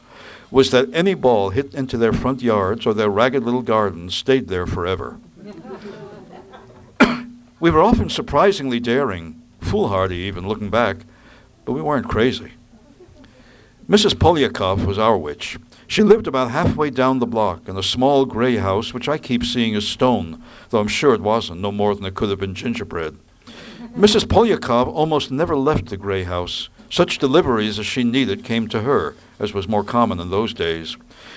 was 0.52 0.72
that 0.72 0.94
any 0.94 1.14
ball 1.14 1.50
hit 1.50 1.74
into 1.74 1.98
their 1.98 2.14
front 2.14 2.42
yards 2.42 2.86
or 2.86 2.94
their 2.94 3.10
ragged 3.10 3.44
little 3.44 3.62
gardens 3.62 4.14
stayed 4.14 4.48
there 4.48 4.68
forever. 4.68 5.18
we 7.60 7.72
were 7.72 7.82
often 7.82 8.10
surprisingly 8.10 8.80
daring, 8.80 9.42
foolhardy 9.60 10.18
even 10.18 10.48
looking 10.48 10.70
back, 10.70 10.98
but 11.66 11.74
we 11.74 11.82
weren't 11.82 12.10
crazy. 12.10 12.54
Mrs. 13.90 14.14
Polyakov 14.14 14.86
was 14.86 14.98
our 14.98 15.18
witch. 15.18 15.58
She 15.88 16.04
lived 16.04 16.26
about 16.26 16.52
halfway 16.52 16.90
down 16.90 17.20
the 17.20 17.26
block 17.26 17.68
in 17.68 17.78
a 17.78 17.84
small 17.84 18.26
gray 18.26 18.56
house, 18.56 18.94
which 18.94 19.10
I 19.10 19.18
keep 19.18 19.44
seeing 19.44 19.76
as 19.76 19.86
stone, 19.86 20.42
though 20.70 20.80
I'm 20.80 20.88
sure 20.88 21.14
it 21.14 21.22
wasn't, 21.22 21.60
no 21.60 21.72
more 21.72 21.94
than 21.94 22.06
it 22.06 22.16
could 22.16 22.30
have 22.30 22.40
been 22.40 22.56
gingerbread. 22.56 23.18
Mrs. 23.98 24.24
Polyakov 24.24 24.88
almost 24.88 25.32
never 25.32 25.58
left 25.58 25.88
the 25.88 25.98
gray 25.98 26.24
house. 26.24 26.70
Such 26.90 27.18
deliveries 27.18 27.78
as 27.78 27.86
she 27.86 28.06
needed 28.06 28.46
came 28.46 28.70
to 28.70 28.84
her, 28.84 29.16
as 29.40 29.54
was 29.54 29.68
more 29.68 29.84
common 29.84 30.20
in 30.20 30.30
those 30.30 30.54
days. 30.54 30.96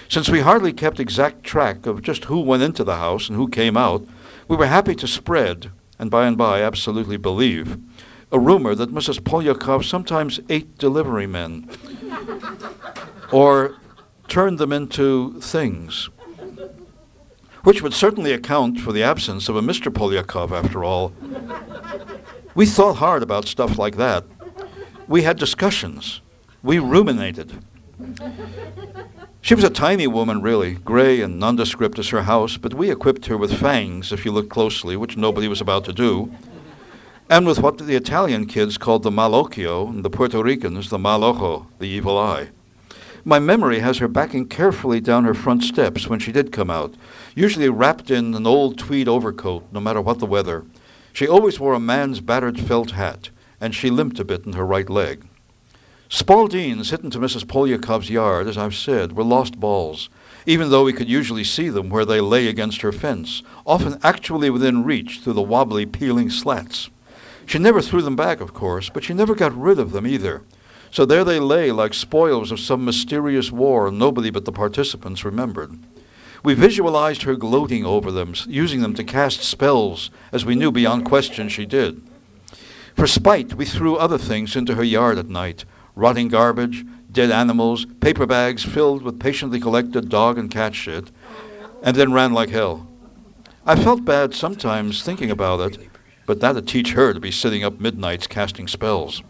Since 0.09 0.29
we 0.29 0.41
hardly 0.41 0.73
kept 0.73 1.01
exact 1.01 1.43
track 1.43 1.87
of 1.87 2.03
just 2.03 2.27
who 2.27 2.41
went 2.41 2.63
into 2.63 2.85
the 2.85 2.97
house 2.97 3.29
and 3.29 3.37
who 3.37 3.49
came 3.49 3.77
out, 3.77 4.07
we 4.47 4.57
were 4.57 4.67
happy 4.67 4.95
to 4.95 5.09
spread, 5.09 5.73
and 5.99 6.11
by 6.11 6.27
and 6.27 6.39
by 6.39 6.63
absolutely 6.63 7.17
believe, 7.17 7.79
a 8.35 8.39
rumor 8.39 8.75
that 8.75 8.93
Mrs. 8.93 9.21
Polyakov 9.21 9.85
sometimes 9.85 10.41
ate 10.49 10.77
delivery 10.77 11.25
men 11.25 11.71
or 13.31 13.77
turned 14.27 14.59
them 14.59 14.73
into 14.73 15.41
things, 15.41 16.11
which 17.63 17.81
would 17.81 17.95
certainly 17.95 18.33
account 18.33 18.81
for 18.81 18.93
the 18.93 19.05
absence 19.05 19.49
of 19.49 19.55
a 19.55 19.61
Mr. 19.61 19.93
Polyakov, 19.93 20.51
after 20.51 20.83
all. 20.83 21.13
We 22.57 22.67
thought 22.67 22.97
hard 22.97 23.23
about 23.23 23.47
stuff 23.47 23.79
like 23.79 23.97
that. 23.99 24.25
We 25.07 25.23
had 25.23 25.39
discussions. 25.39 26.21
We 26.61 26.81
ruminated. 26.81 27.63
She 29.43 29.55
was 29.55 29.63
a 29.63 29.71
tiny 29.71 30.09
woman, 30.09 30.43
really, 30.43 30.75
gray 30.75 31.21
and 31.21 31.39
nondescript 31.39 32.01
as 32.01 32.09
her 32.09 32.23
house, 32.23 32.57
but 32.57 32.75
we 32.75 32.91
equipped 32.91 33.27
her 33.27 33.37
with 33.37 33.61
fangs, 33.61 34.11
if 34.11 34.25
you 34.25 34.33
look 34.33 34.49
closely, 34.49 34.97
which 34.97 35.17
nobody 35.17 35.47
was 35.47 35.61
about 35.61 35.85
to 35.85 35.93
do, 35.93 36.33
and 37.31 37.47
with 37.47 37.59
what 37.59 37.79
the 37.79 37.97
Italian 37.97 38.47
kids 38.47 38.77
called 38.77 39.03
the 39.03 39.11
malocchio, 39.11 39.89
and 39.89 40.05
the 40.05 40.11
Puerto 40.11 40.43
Ricans 40.43 40.91
the 40.91 40.99
mal 40.99 41.25
ojo, 41.25 41.67
the 41.79 41.89
evil 41.89 42.19
eye. 42.19 42.51
My 43.25 43.39
memory 43.39 43.79
has 43.79 43.99
her 43.99 44.09
backing 44.09 44.47
carefully 44.47 45.01
down 45.01 45.25
her 45.25 45.33
front 45.33 45.63
steps 45.63 46.07
when 46.07 46.19
she 46.19 46.33
did 46.33 46.53
come 46.53 46.69
out, 46.69 46.95
usually 47.35 47.71
wrapped 47.71 48.11
in 48.11 48.35
an 48.35 48.47
old 48.47 48.77
tweed 48.79 49.09
overcoat, 49.09 49.65
no 49.73 49.81
matter 49.81 50.03
what 50.03 50.19
the 50.19 50.27
weather. 50.27 50.67
She 51.15 51.27
always 51.27 51.59
wore 51.59 51.73
a 51.73 51.81
man's 51.81 52.21
battered 52.21 52.61
felt 52.61 52.91
hat, 52.91 53.31
and 53.59 53.75
she 53.75 53.89
limped 53.89 54.21
a 54.21 54.25
bit 54.25 54.45
in 54.45 54.53
her 54.53 54.67
right 54.67 54.91
leg. 54.91 55.27
Spaldings 56.11 56.91
hidden 56.91 57.11
to 57.11 57.19
Mrs. 57.19 57.45
Polyakov's 57.47 58.11
yard, 58.11 58.47
as 58.47 58.59
I've 58.59 58.75
said, 58.75 59.13
were 59.13 59.25
lost 59.25 59.59
balls, 59.59 60.11
even 60.45 60.71
though 60.71 60.85
we 60.85 60.93
could 60.93 61.09
usually 61.09 61.45
see 61.45 61.71
them 61.71 61.89
where 61.89 62.05
they 62.05 62.21
lay 62.21 62.49
against 62.49 62.83
her 62.83 62.93
fence, 62.93 63.43
often 63.65 63.99
actually 64.03 64.51
within 64.51 64.85
reach 64.85 65.21
through 65.21 65.33
the 65.33 65.41
wobbly, 65.41 65.87
peeling 65.87 66.29
slats. 66.29 66.91
She 67.47 67.59
never 67.59 67.83
threw 67.83 68.03
them 68.03 68.17
back, 68.17 68.41
of 68.41 68.55
course, 68.55 68.89
but 68.89 69.05
she 69.05 69.15
never 69.15 69.35
got 69.35 69.57
rid 69.57 69.79
of 69.79 69.93
them 69.93 70.07
either. 70.07 70.43
So 70.91 71.05
there 71.05 71.25
they 71.25 71.41
lay 71.41 71.73
like 71.73 71.95
spoils 71.95 72.53
of 72.53 72.61
some 72.61 72.85
mysterious 72.85 73.51
war 73.51 73.91
nobody 73.91 74.31
but 74.31 74.45
the 74.45 74.53
participants 74.53 75.25
remembered. 75.25 75.79
We 76.45 76.55
visualized 76.55 77.23
her 77.23 77.37
gloating 77.37 77.85
over 77.85 78.13
them, 78.13 78.35
using 78.47 78.83
them 78.83 78.95
to 78.95 79.05
cast 79.05 79.43
spells, 79.43 80.11
as 80.31 80.45
we 80.45 80.55
knew 80.55 80.71
beyond 80.71 81.05
question 81.05 81.49
she 81.49 81.67
did. 81.67 82.03
For 82.95 83.07
spite, 83.07 83.55
we 83.55 83.65
threw 83.65 83.97
other 83.97 84.19
things 84.19 84.55
into 84.55 84.75
her 84.75 84.85
yard 84.85 85.19
at 85.19 85.29
night 85.29 85.65
rotting 85.97 86.29
garbage, 86.29 86.85
dead 87.11 87.31
animals, 87.31 87.87
paper 88.01 88.27
bags 88.27 88.65
filled 88.65 89.03
with 89.03 89.21
patiently 89.21 89.61
collected 89.61 90.09
dog 90.09 90.39
and 90.39 90.51
cat 90.51 90.75
shit, 90.75 91.11
and 91.83 91.97
then 91.97 92.13
ran 92.13 92.33
like 92.33 92.51
hell. 92.51 92.89
I 93.65 93.77
felt 93.77 94.05
bad 94.05 94.35
sometimes 94.35 95.03
thinking 95.03 95.31
about 95.31 95.61
it, 95.61 95.89
but 96.27 96.41
that'd 96.41 96.67
teach 96.67 96.93
her 96.93 97.13
to 97.13 97.21
be 97.21 97.31
sitting 97.31 97.65
up 97.65 97.81
midnights 97.81 98.27
casting 98.27 98.69
spells. 98.69 99.23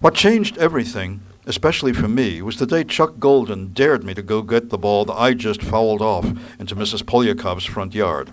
What 0.00 0.14
changed 0.14 0.58
everything, 0.58 1.22
especially 1.46 1.92
for 1.92 2.08
me, 2.08 2.40
was 2.42 2.58
the 2.58 2.66
day 2.66 2.84
Chuck 2.84 3.18
Golden 3.18 3.72
dared 3.72 4.04
me 4.04 4.14
to 4.14 4.22
go 4.22 4.42
get 4.42 4.70
the 4.70 4.78
ball 4.78 5.04
that 5.06 5.14
I 5.14 5.34
just 5.34 5.62
fouled 5.62 6.02
off 6.02 6.26
into 6.58 6.76
Mrs. 6.76 7.02
Polyakov's 7.02 7.64
front 7.64 7.94
yard. 7.94 8.32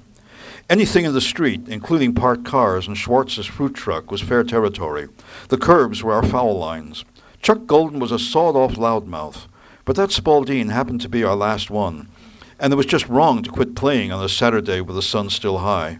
Anything 0.69 1.05
in 1.05 1.13
the 1.13 1.21
street, 1.21 1.67
including 1.67 2.13
parked 2.13 2.45
cars 2.45 2.87
and 2.87 2.97
Schwartz's 2.97 3.45
fruit 3.45 3.73
truck, 3.73 4.11
was 4.11 4.21
fair 4.21 4.43
territory. 4.43 5.07
The 5.49 5.57
curbs 5.57 6.03
were 6.03 6.13
our 6.13 6.23
foul 6.23 6.57
lines. 6.57 7.05
Chuck 7.41 7.67
Golden 7.67 7.99
was 7.99 8.11
a 8.11 8.17
sawed-off 8.17 8.73
loudmouth, 8.73 9.47
but 9.85 9.95
that 9.95 10.11
Spalding 10.11 10.69
happened 10.69 11.01
to 11.01 11.09
be 11.09 11.23
our 11.23 11.35
last 11.35 11.69
one, 11.69 12.07
and 12.59 12.73
it 12.73 12.75
was 12.75 12.87
just 12.87 13.07
wrong 13.07 13.43
to 13.43 13.51
quit 13.51 13.75
playing 13.75 14.11
on 14.11 14.23
a 14.23 14.29
Saturday 14.29 14.81
with 14.81 14.95
the 14.95 15.03
sun 15.03 15.29
still 15.29 15.59
high. 15.59 15.99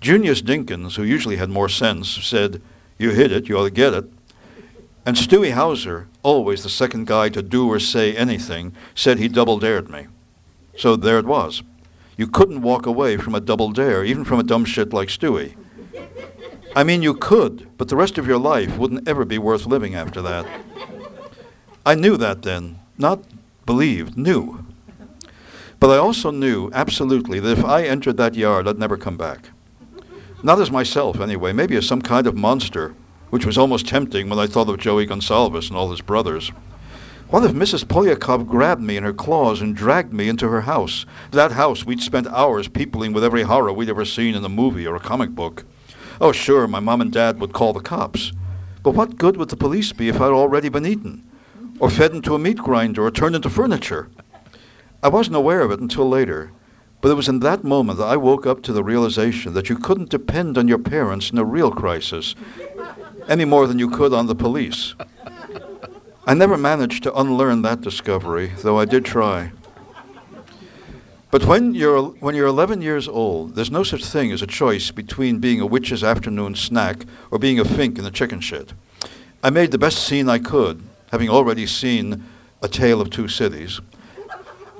Junius 0.00 0.42
Dinkins, 0.42 0.96
who 0.96 1.02
usually 1.02 1.36
had 1.36 1.50
more 1.50 1.68
sense, 1.68 2.08
said, 2.08 2.62
You 2.98 3.10
hit 3.10 3.32
it, 3.32 3.48
you 3.48 3.58
ought 3.58 3.64
to 3.64 3.70
get 3.70 3.94
it. 3.94 4.04
And 5.04 5.16
Stewie 5.16 5.52
Hauser, 5.52 6.06
always 6.22 6.62
the 6.62 6.68
second 6.68 7.06
guy 7.06 7.30
to 7.30 7.42
do 7.42 7.66
or 7.68 7.80
say 7.80 8.14
anything, 8.14 8.74
said 8.94 9.18
he 9.18 9.26
double 9.26 9.58
dared 9.58 9.88
me. 9.88 10.06
So 10.76 10.96
there 10.96 11.18
it 11.18 11.24
was. 11.24 11.62
You 12.16 12.26
couldn't 12.26 12.62
walk 12.62 12.86
away 12.86 13.16
from 13.16 13.34
a 13.34 13.40
double 13.40 13.72
dare, 13.72 14.04
even 14.04 14.24
from 14.24 14.38
a 14.38 14.44
dumb 14.44 14.64
shit 14.64 14.92
like 14.92 15.08
Stewie. 15.08 15.56
I 16.76 16.84
mean, 16.84 17.02
you 17.02 17.14
could, 17.14 17.68
but 17.78 17.88
the 17.88 17.96
rest 17.96 18.18
of 18.18 18.26
your 18.26 18.38
life 18.38 18.76
wouldn't 18.76 19.08
ever 19.08 19.24
be 19.24 19.38
worth 19.38 19.66
living 19.66 19.94
after 19.94 20.20
that. 20.22 20.46
I 21.86 21.94
knew 21.94 22.16
that 22.16 22.42
then, 22.42 22.78
not 22.98 23.22
believed, 23.66 24.16
knew. 24.16 24.64
But 25.80 25.90
I 25.90 25.96
also 25.96 26.30
knew 26.30 26.70
absolutely 26.72 27.40
that 27.40 27.58
if 27.58 27.64
I 27.64 27.84
entered 27.84 28.16
that 28.18 28.34
yard, 28.34 28.68
I'd 28.68 28.78
never 28.78 28.96
come 28.96 29.16
back. 29.16 29.50
Not 30.42 30.60
as 30.60 30.70
myself, 30.70 31.20
anyway, 31.20 31.52
maybe 31.52 31.76
as 31.76 31.86
some 31.86 32.02
kind 32.02 32.26
of 32.26 32.36
monster 32.36 32.94
which 33.30 33.46
was 33.46 33.58
almost 33.58 33.86
tempting 33.86 34.28
when 34.28 34.38
I 34.38 34.46
thought 34.46 34.68
of 34.68 34.78
Joey 34.78 35.06
Gonsalves 35.06 35.68
and 35.68 35.76
all 35.76 35.90
his 35.90 36.00
brothers. 36.00 36.50
What 37.28 37.44
if 37.44 37.52
Mrs. 37.52 37.84
Polyakov 37.84 38.46
grabbed 38.46 38.80
me 38.80 38.96
in 38.96 39.04
her 39.04 39.12
claws 39.12 39.60
and 39.60 39.76
dragged 39.76 40.14
me 40.14 40.28
into 40.28 40.48
her 40.48 40.62
house? 40.62 41.04
That 41.30 41.52
house 41.52 41.84
we'd 41.84 42.00
spent 42.00 42.26
hours 42.28 42.68
peopling 42.68 43.12
with 43.12 43.22
every 43.22 43.42
horror 43.42 43.72
we'd 43.72 43.90
ever 43.90 44.06
seen 44.06 44.34
in 44.34 44.44
a 44.44 44.48
movie 44.48 44.86
or 44.86 44.96
a 44.96 45.00
comic 45.00 45.30
book. 45.30 45.64
Oh, 46.20 46.32
sure, 46.32 46.66
my 46.66 46.80
mom 46.80 47.02
and 47.02 47.12
dad 47.12 47.38
would 47.38 47.52
call 47.52 47.74
the 47.74 47.80
cops. 47.80 48.32
But 48.82 48.92
what 48.92 49.18
good 49.18 49.36
would 49.36 49.50
the 49.50 49.56
police 49.56 49.92
be 49.92 50.08
if 50.08 50.20
I'd 50.20 50.32
already 50.32 50.70
been 50.70 50.86
eaten? 50.86 51.22
Or 51.78 51.90
fed 51.90 52.12
into 52.12 52.34
a 52.34 52.38
meat 52.38 52.56
grinder 52.56 53.04
or 53.04 53.10
turned 53.10 53.36
into 53.36 53.50
furniture? 53.50 54.08
I 55.02 55.08
wasn't 55.08 55.36
aware 55.36 55.60
of 55.60 55.70
it 55.70 55.80
until 55.80 56.08
later. 56.08 56.50
But 57.00 57.10
it 57.10 57.14
was 57.14 57.28
in 57.28 57.40
that 57.40 57.62
moment 57.62 57.98
that 57.98 58.06
I 58.06 58.16
woke 58.16 58.46
up 58.46 58.62
to 58.62 58.72
the 58.72 58.82
realization 58.82 59.54
that 59.54 59.68
you 59.68 59.76
couldn't 59.76 60.10
depend 60.10 60.58
on 60.58 60.66
your 60.66 60.78
parents 60.78 61.30
in 61.30 61.38
a 61.38 61.44
real 61.44 61.70
crisis 61.70 62.34
any 63.28 63.44
more 63.44 63.66
than 63.66 63.78
you 63.78 63.88
could 63.88 64.12
on 64.12 64.26
the 64.26 64.34
police. 64.34 64.94
I 66.26 66.34
never 66.34 66.58
managed 66.58 67.04
to 67.04 67.14
unlearn 67.14 67.62
that 67.62 67.80
discovery, 67.80 68.52
though 68.62 68.78
I 68.78 68.84
did 68.84 69.04
try. 69.04 69.52
But 71.30 71.44
when 71.44 71.74
you're, 71.74 72.02
when 72.02 72.34
you're 72.34 72.46
11 72.46 72.80
years 72.80 73.06
old, 73.06 73.54
there's 73.54 73.70
no 73.70 73.82
such 73.82 74.04
thing 74.04 74.32
as 74.32 74.42
a 74.42 74.46
choice 74.46 74.90
between 74.90 75.38
being 75.38 75.60
a 75.60 75.66
witch's 75.66 76.02
afternoon 76.02 76.54
snack 76.54 77.04
or 77.30 77.38
being 77.38 77.60
a 77.60 77.64
fink 77.64 77.98
in 77.98 78.04
the 78.04 78.10
chicken 78.10 78.40
shit. 78.40 78.72
I 79.42 79.50
made 79.50 79.70
the 79.70 79.78
best 79.78 80.04
scene 80.04 80.28
I 80.28 80.38
could, 80.38 80.82
having 81.12 81.28
already 81.28 81.66
seen 81.66 82.24
A 82.62 82.68
Tale 82.68 83.00
of 83.00 83.10
Two 83.10 83.28
Cities. 83.28 83.80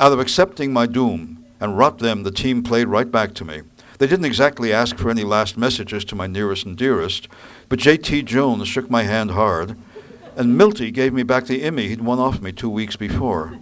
Out 0.00 0.12
of 0.12 0.20
accepting 0.20 0.72
my 0.72 0.86
doom, 0.86 1.37
and 1.60 1.78
rot 1.78 1.98
them, 1.98 2.22
the 2.22 2.30
team 2.30 2.62
played 2.62 2.88
right 2.88 3.10
back 3.10 3.34
to 3.34 3.44
me. 3.44 3.62
They 3.98 4.06
didn't 4.06 4.26
exactly 4.26 4.72
ask 4.72 4.96
for 4.96 5.10
any 5.10 5.24
last 5.24 5.56
messages 5.56 6.04
to 6.06 6.14
my 6.14 6.26
nearest 6.26 6.64
and 6.64 6.76
dearest, 6.76 7.28
but 7.68 7.80
J.T. 7.80 8.22
Jones 8.22 8.68
shook 8.68 8.88
my 8.88 9.02
hand 9.02 9.32
hard, 9.32 9.76
and 10.36 10.56
Milty 10.56 10.92
gave 10.92 11.12
me 11.12 11.24
back 11.24 11.46
the 11.46 11.62
Emmy 11.62 11.88
he'd 11.88 12.00
won 12.00 12.20
off 12.20 12.40
me 12.40 12.52
two 12.52 12.70
weeks 12.70 12.94
before. 12.94 13.58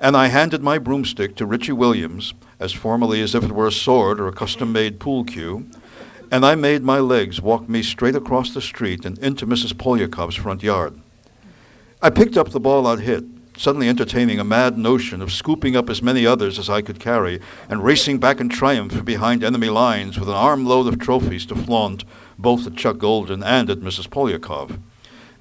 And 0.00 0.16
I 0.16 0.26
handed 0.26 0.62
my 0.62 0.78
broomstick 0.78 1.34
to 1.36 1.46
Richie 1.46 1.72
Williams, 1.72 2.34
as 2.60 2.72
formally 2.72 3.22
as 3.22 3.34
if 3.34 3.44
it 3.44 3.52
were 3.52 3.66
a 3.66 3.72
sword 3.72 4.20
or 4.20 4.28
a 4.28 4.32
custom 4.32 4.70
made 4.70 5.00
pool 5.00 5.24
cue, 5.24 5.66
and 6.30 6.44
I 6.44 6.54
made 6.54 6.82
my 6.82 6.98
legs 6.98 7.40
walk 7.40 7.68
me 7.68 7.82
straight 7.82 8.14
across 8.14 8.52
the 8.52 8.60
street 8.60 9.06
and 9.06 9.18
into 9.18 9.46
Mrs. 9.46 9.72
Polyakov's 9.72 10.36
front 10.36 10.62
yard. 10.62 11.00
I 12.02 12.10
picked 12.10 12.36
up 12.36 12.50
the 12.50 12.60
ball 12.60 12.86
I'd 12.86 13.00
hit, 13.00 13.24
suddenly 13.58 13.88
entertaining 13.88 14.38
a 14.38 14.44
mad 14.44 14.78
notion 14.78 15.20
of 15.20 15.32
scooping 15.32 15.74
up 15.74 15.90
as 15.90 16.00
many 16.00 16.24
others 16.24 16.58
as 16.60 16.70
I 16.70 16.80
could 16.80 17.00
carry 17.00 17.40
and 17.68 17.84
racing 17.84 18.18
back 18.18 18.40
in 18.40 18.48
triumph 18.48 19.04
behind 19.04 19.42
enemy 19.42 19.68
lines 19.68 20.18
with 20.18 20.28
an 20.28 20.34
armload 20.36 20.86
of 20.86 21.00
trophies 21.00 21.44
to 21.46 21.56
flaunt 21.56 22.04
both 22.38 22.66
at 22.68 22.76
Chuck 22.76 22.98
Golden 22.98 23.42
and 23.42 23.68
at 23.68 23.80
Mrs. 23.80 24.08
Polyakov. 24.08 24.80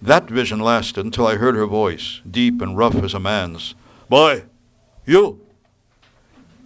That 0.01 0.29
vision 0.29 0.59
lasted 0.59 1.05
until 1.05 1.27
I 1.27 1.35
heard 1.35 1.55
her 1.55 1.67
voice, 1.67 2.21
deep 2.29 2.59
and 2.59 2.75
rough 2.75 2.95
as 2.95 3.13
a 3.13 3.19
man's. 3.19 3.75
Boy, 4.09 4.45
you! 5.05 5.41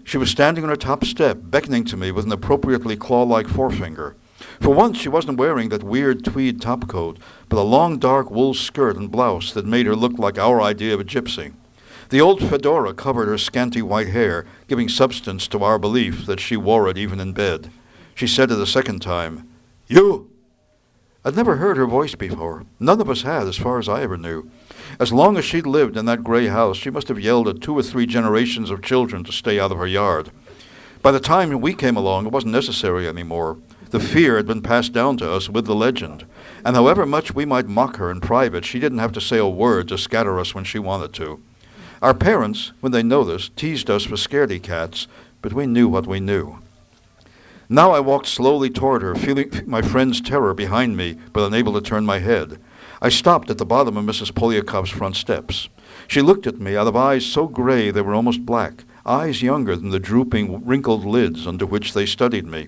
She 0.06 0.18
was 0.18 0.30
standing 0.30 0.64
on 0.64 0.70
her 0.70 0.76
top 0.78 1.04
step, 1.04 1.38
beckoning 1.42 1.84
to 1.86 1.98
me 1.98 2.12
with 2.12 2.26
an 2.26 2.32
appropriately 2.32 2.96
claw 2.96 3.24
like 3.24 3.48
forefinger. 3.48 4.16
For 4.60 4.74
once, 4.74 4.98
she 4.98 5.10
wasn't 5.10 5.38
wearing 5.38 5.70
that 5.70 5.84
weird 5.84 6.24
tweed 6.24 6.62
topcoat, 6.62 7.18
but 7.52 7.60
a 7.60 7.64
long 7.64 8.00
dark 8.00 8.32
wool 8.32 8.54
skirt 8.54 8.96
and 8.96 9.12
blouse 9.12 9.54
that 9.54 9.66
made 9.66 9.86
her 9.86 9.94
look 9.94 10.18
like 10.18 10.40
our 10.40 10.62
idea 10.62 10.94
of 10.94 11.02
a 11.02 11.04
gypsy. 11.04 11.52
The 12.08 12.22
old 12.22 12.40
fedora 12.40 12.94
covered 12.94 13.28
her 13.28 13.38
scanty 13.38 13.82
white 13.82 14.08
hair, 14.08 14.46
giving 14.70 14.88
substance 14.88 15.50
to 15.50 15.62
our 15.62 15.78
belief 15.78 16.26
that 16.28 16.40
she 16.40 16.56
wore 16.56 16.88
it 16.88 16.98
even 16.98 17.20
in 17.20 17.34
bed. 17.34 17.70
She 18.16 18.26
said 18.26 18.52
it 18.52 18.58
a 18.58 18.66
second 18.66 19.02
time, 19.02 19.50
You! 19.88 20.32
I'd 21.26 21.36
never 21.36 21.58
heard 21.58 21.76
her 21.76 21.86
voice 21.86 22.16
before. 22.16 22.64
None 22.80 23.02
of 23.02 23.10
us 23.10 23.24
had, 23.24 23.48
as 23.48 23.58
far 23.58 23.80
as 23.80 23.90
I 23.90 24.02
ever 24.02 24.16
knew. 24.16 24.50
As 24.98 25.12
long 25.12 25.36
as 25.36 25.44
she'd 25.44 25.68
lived 25.68 25.98
in 25.98 26.06
that 26.06 26.24
gray 26.24 26.48
house, 26.48 26.78
she 26.78 26.90
must 26.90 27.10
have 27.10 27.20
yelled 27.20 27.50
at 27.50 27.60
two 27.60 27.78
or 27.78 27.84
three 27.84 28.06
generations 28.06 28.70
of 28.70 28.82
children 28.82 29.26
to 29.26 29.34
stay 29.34 29.60
out 29.60 29.74
of 29.74 29.78
her 29.78 29.86
yard. 29.88 30.32
By 31.02 31.12
the 31.12 31.20
time 31.20 31.60
we 31.60 31.74
came 31.74 31.98
along, 31.98 32.28
it 32.28 32.32
wasn't 32.32 32.54
necessary 32.54 33.10
anymore. 33.10 33.58
The 33.90 34.00
fear 34.00 34.38
had 34.38 34.48
been 34.48 34.62
passed 34.62 34.94
down 34.94 35.18
to 35.18 35.30
us 35.30 35.50
with 35.50 35.66
the 35.66 35.76
legend. 35.76 36.26
And 36.64 36.76
however 36.76 37.06
much 37.06 37.34
we 37.34 37.46
might 37.46 37.68
mock 37.68 37.98
her 37.98 38.12
in 38.12 38.22
private, 38.22 38.66
she 38.66 38.80
didn't 38.80 39.00
have 39.00 39.12
to 39.14 39.22
say 39.22 39.38
a 39.38 39.48
word 39.48 39.88
to 39.88 39.98
scatter 39.98 40.40
us 40.40 40.54
when 40.54 40.64
she 40.64 40.80
wanted 40.80 41.14
to. 41.14 41.42
Our 42.02 42.14
parents, 42.14 42.72
when 42.82 42.92
they 42.92 43.04
noticed, 43.04 43.56
teased 43.56 43.90
us 43.90 44.06
for 44.06 44.16
scaredy 44.16 44.62
cats, 44.62 45.08
but 45.42 45.54
we 45.54 45.68
knew 45.68 45.88
what 45.88 46.08
we 46.08 46.20
knew. 46.20 46.60
Now 47.70 47.92
I 47.92 48.00
walked 48.00 48.28
slowly 48.28 48.70
toward 48.70 49.02
her, 49.02 49.16
feeling 49.16 49.64
my 49.66 49.82
friend's 49.82 50.20
terror 50.20 50.54
behind 50.54 50.98
me, 50.98 51.18
but 51.32 51.46
unable 51.46 51.74
to 51.74 51.82
turn 51.82 52.06
my 52.06 52.20
head. 52.20 52.60
I 53.02 53.10
stopped 53.10 53.50
at 53.50 53.58
the 53.58 53.66
bottom 53.66 53.98
of 53.98 54.06
Mrs. 54.06 54.32
Polyakov's 54.32 54.90
front 54.90 55.16
steps. 55.16 55.70
She 56.08 56.22
looked 56.22 56.46
at 56.46 56.60
me 56.60 56.76
out 56.76 56.88
of 56.88 56.96
eyes 56.96 57.26
so 57.26 57.48
gray 57.48 57.90
they 57.90 58.02
were 58.02 58.14
almost 58.14 58.46
black, 58.46 58.84
eyes 59.06 59.42
younger 59.42 59.76
than 59.76 59.90
the 59.90 60.00
drooping, 60.00 60.66
wrinkled 60.66 61.06
lids 61.06 61.48
under 61.48 61.66
which 61.66 61.94
they 61.94 62.06
studied 62.06 62.46
me. 62.46 62.68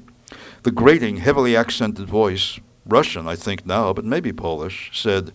The 0.64 0.72
grating, 0.72 1.18
heavily 1.18 1.56
accented 1.56 2.08
voice, 2.08 2.60
Russian, 2.86 3.28
I 3.28 3.36
think 3.36 3.66
now, 3.66 3.94
but 3.94 4.06
maybe 4.06 4.34
Polish, 4.34 4.92
said, 4.94 5.32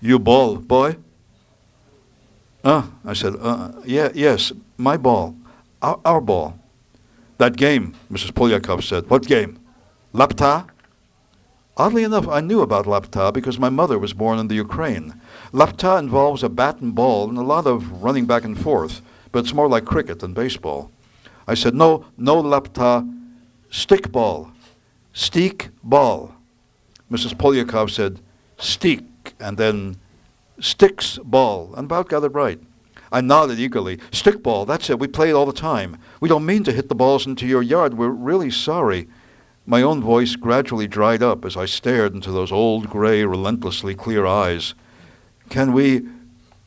You 0.00 0.18
ball, 0.18 0.56
boy? 0.56 0.96
Ah, 2.64 2.90
I 3.04 3.12
said, 3.12 3.34
uh, 3.40 3.72
yeah, 3.84 4.10
yes, 4.14 4.52
my 4.76 4.96
ball, 4.96 5.36
our, 5.82 6.00
our 6.04 6.20
ball. 6.20 6.58
That 7.38 7.56
game, 7.56 7.94
Mrs. 8.10 8.32
Polyakov 8.32 8.82
said. 8.82 9.08
What 9.10 9.26
game? 9.26 9.58
Lapta? 10.14 10.68
Oddly 11.76 12.04
enough, 12.04 12.26
I 12.26 12.40
knew 12.40 12.62
about 12.62 12.86
Lapta 12.86 13.32
because 13.32 13.58
my 13.58 13.68
mother 13.68 13.98
was 13.98 14.14
born 14.14 14.38
in 14.38 14.48
the 14.48 14.54
Ukraine. 14.54 15.20
Lapta 15.52 15.98
involves 15.98 16.42
a 16.42 16.48
bat 16.48 16.80
and 16.80 16.94
ball 16.94 17.28
and 17.28 17.36
a 17.36 17.42
lot 17.42 17.66
of 17.66 18.02
running 18.02 18.24
back 18.24 18.44
and 18.44 18.58
forth, 18.58 19.02
but 19.30 19.40
it's 19.40 19.52
more 19.52 19.68
like 19.68 19.84
cricket 19.84 20.20
than 20.20 20.32
baseball. 20.32 20.90
I 21.46 21.54
said, 21.54 21.74
no, 21.74 22.06
no 22.16 22.42
Lapta, 22.42 23.06
stick 23.68 24.10
ball, 24.10 24.50
steak 25.12 25.68
ball. 25.84 26.35
Mrs. 27.10 27.34
Polyakov 27.34 27.90
said, 27.90 28.20
steak, 28.58 29.04
and 29.38 29.58
then 29.58 29.96
sticks 30.60 31.18
ball, 31.18 31.74
and 31.74 31.84
about 31.84 32.08
got 32.08 32.24
it 32.24 32.28
right. 32.28 32.60
I 33.12 33.20
nodded 33.20 33.60
eagerly. 33.60 34.00
Stick 34.10 34.42
ball, 34.42 34.66
that's 34.66 34.90
it. 34.90 34.98
We 34.98 35.06
play 35.06 35.30
it 35.30 35.34
all 35.34 35.46
the 35.46 35.52
time. 35.52 35.98
We 36.20 36.28
don't 36.28 36.46
mean 36.46 36.64
to 36.64 36.72
hit 36.72 36.88
the 36.88 36.94
balls 36.94 37.26
into 37.26 37.46
your 37.46 37.62
yard. 37.62 37.94
We're 37.94 38.08
really 38.08 38.50
sorry. 38.50 39.08
My 39.64 39.82
own 39.82 40.02
voice 40.02 40.36
gradually 40.36 40.86
dried 40.86 41.22
up 41.22 41.44
as 41.44 41.56
I 41.56 41.66
stared 41.66 42.14
into 42.14 42.32
those 42.32 42.52
old, 42.52 42.88
gray, 42.88 43.24
relentlessly 43.24 43.94
clear 43.94 44.26
eyes. 44.26 44.74
Can 45.48 45.72
we, 45.72 46.06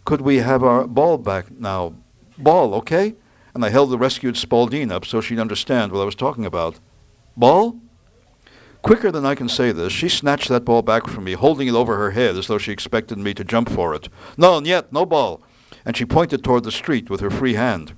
could 0.05 0.21
we 0.21 0.37
have 0.37 0.63
our 0.63 0.87
ball 0.87 1.17
back 1.17 1.51
now? 1.51 1.93
Ball, 2.37 2.73
okay? 2.75 3.15
And 3.53 3.65
I 3.65 3.69
held 3.69 3.89
the 3.89 3.97
rescued 3.97 4.37
Spalding 4.37 4.91
up 4.91 5.05
so 5.05 5.21
she'd 5.21 5.39
understand 5.39 5.91
what 5.91 6.01
I 6.01 6.05
was 6.05 6.15
talking 6.15 6.45
about. 6.45 6.79
Ball? 7.35 7.79
Quicker 8.81 9.11
than 9.11 9.25
I 9.25 9.35
can 9.35 9.49
say 9.49 9.71
this, 9.71 9.91
she 9.91 10.07
snatched 10.07 10.49
that 10.49 10.65
ball 10.65 10.81
back 10.81 11.07
from 11.07 11.25
me, 11.25 11.33
holding 11.33 11.67
it 11.67 11.73
over 11.73 11.97
her 11.97 12.11
head 12.11 12.37
as 12.37 12.47
though 12.47 12.57
she 12.57 12.71
expected 12.71 13.17
me 13.17 13.33
to 13.33 13.43
jump 13.43 13.69
for 13.69 13.93
it. 13.93 14.09
No, 14.37 14.61
yet, 14.61 14.93
no 14.93 15.05
ball 15.05 15.41
and 15.85 15.95
she 15.95 16.05
pointed 16.05 16.43
toward 16.43 16.63
the 16.63 16.71
street 16.71 17.09
with 17.09 17.19
her 17.19 17.29
free 17.29 17.53
hand. 17.53 17.93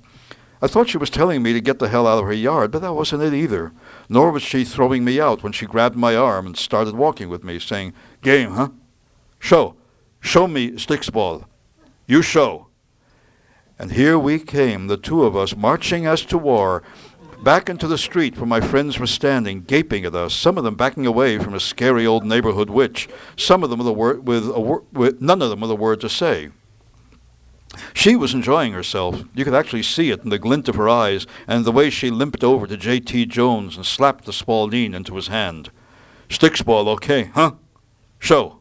I 0.60 0.68
thought 0.68 0.88
she 0.88 0.98
was 0.98 1.10
telling 1.10 1.42
me 1.42 1.52
to 1.52 1.60
get 1.60 1.78
the 1.78 1.88
hell 1.88 2.06
out 2.06 2.20
of 2.20 2.24
her 2.24 2.32
yard, 2.32 2.70
but 2.70 2.82
that 2.82 2.94
wasn't 2.94 3.22
it 3.22 3.34
either. 3.34 3.72
Nor 4.08 4.30
was 4.30 4.42
she 4.42 4.64
throwing 4.64 5.04
me 5.04 5.20
out 5.20 5.42
when 5.42 5.52
she 5.52 5.66
grabbed 5.66 5.96
my 5.96 6.14
arm 6.14 6.46
and 6.46 6.56
started 6.56 6.94
walking 6.94 7.28
with 7.28 7.42
me, 7.42 7.58
saying, 7.58 7.92
Game, 8.22 8.52
huh? 8.52 8.68
Show. 9.40 9.76
Show 10.20 10.46
me 10.46 10.78
sticks 10.78 11.10
ball. 11.10 11.46
You 12.06 12.22
show. 12.22 12.68
And 13.78 13.92
here 13.92 14.18
we 14.18 14.38
came, 14.38 14.86
the 14.86 14.96
two 14.96 15.24
of 15.24 15.36
us, 15.36 15.56
marching 15.56 16.06
as 16.06 16.24
to 16.26 16.38
war, 16.38 16.84
back 17.42 17.68
into 17.68 17.88
the 17.88 17.98
street 17.98 18.36
where 18.36 18.46
my 18.46 18.60
friends 18.60 18.98
were 18.98 19.06
standing, 19.06 19.62
gaping 19.62 20.04
at 20.04 20.14
us, 20.14 20.34
some 20.34 20.56
of 20.56 20.64
them 20.64 20.76
backing 20.76 21.06
away 21.06 21.38
from 21.38 21.54
a 21.54 21.60
scary 21.60 22.06
old 22.06 22.24
neighborhood 22.24 22.70
witch, 22.70 23.08
some 23.36 23.64
of 23.64 23.70
them 23.70 23.78
with, 23.78 23.88
a 23.88 23.92
with, 23.92 24.48
a 24.48 24.60
wor- 24.60 24.84
with 24.92 25.20
none 25.20 25.42
of 25.42 25.50
them 25.50 25.60
with 25.60 25.70
a 25.70 25.76
word 25.76 26.00
to 26.00 26.08
say. 26.08 26.50
She 27.94 28.16
was 28.16 28.34
enjoying 28.34 28.72
herself. 28.72 29.24
You 29.34 29.44
could 29.44 29.54
actually 29.54 29.82
see 29.82 30.10
it 30.10 30.22
in 30.22 30.30
the 30.30 30.38
glint 30.38 30.68
of 30.68 30.74
her 30.74 30.88
eyes 30.88 31.26
and 31.46 31.64
the 31.64 31.72
way 31.72 31.90
she 31.90 32.10
limped 32.10 32.44
over 32.44 32.66
to 32.66 32.76
J.T. 32.76 33.26
Jones 33.26 33.76
and 33.76 33.86
slapped 33.86 34.26
the 34.26 34.32
Spalding 34.32 34.94
into 34.94 35.16
his 35.16 35.28
hand. 35.28 35.70
Sticks 36.28 36.62
ball, 36.62 36.88
okay, 36.90 37.24
huh? 37.34 37.52
Show. 38.18 38.60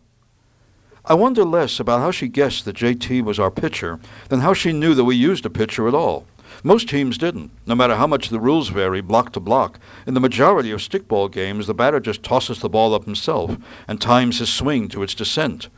I 1.04 1.14
wonder 1.14 1.44
less 1.44 1.80
about 1.80 2.00
how 2.00 2.12
she 2.12 2.28
guessed 2.28 2.64
that 2.66 2.76
J.T. 2.76 3.22
was 3.24 3.40
our 3.40 3.52
pitcher 3.52 4.00
than 4.30 4.42
how 4.42 4.54
she 4.54 4.72
knew 4.72 4.94
that 4.94 5.04
we 5.04 5.16
used 5.16 5.46
a 5.46 5.50
pitcher 5.50 5.88
at 5.88 5.94
all. 5.94 6.26
Most 6.64 6.90
teams 6.90 7.18
didn't, 7.18 7.52
no 7.66 7.76
matter 7.76 7.96
how 7.96 8.08
much 8.08 8.30
the 8.30 8.40
rules 8.40 8.70
vary 8.70 9.02
block 9.02 9.32
to 9.34 9.40
block. 9.40 9.80
In 10.06 10.14
the 10.14 10.20
majority 10.20 10.72
of 10.72 10.80
stickball 10.80 11.32
games, 11.32 11.68
the 11.68 11.74
batter 11.74 12.00
just 12.00 12.24
tosses 12.24 12.60
the 12.60 12.70
ball 12.70 12.94
up 12.94 13.06
himself 13.06 13.58
and 13.88 14.00
times 14.00 14.40
his 14.40 14.52
swing 14.52 14.88
to 14.90 15.04
its 15.04 15.16
descent. 15.16 15.70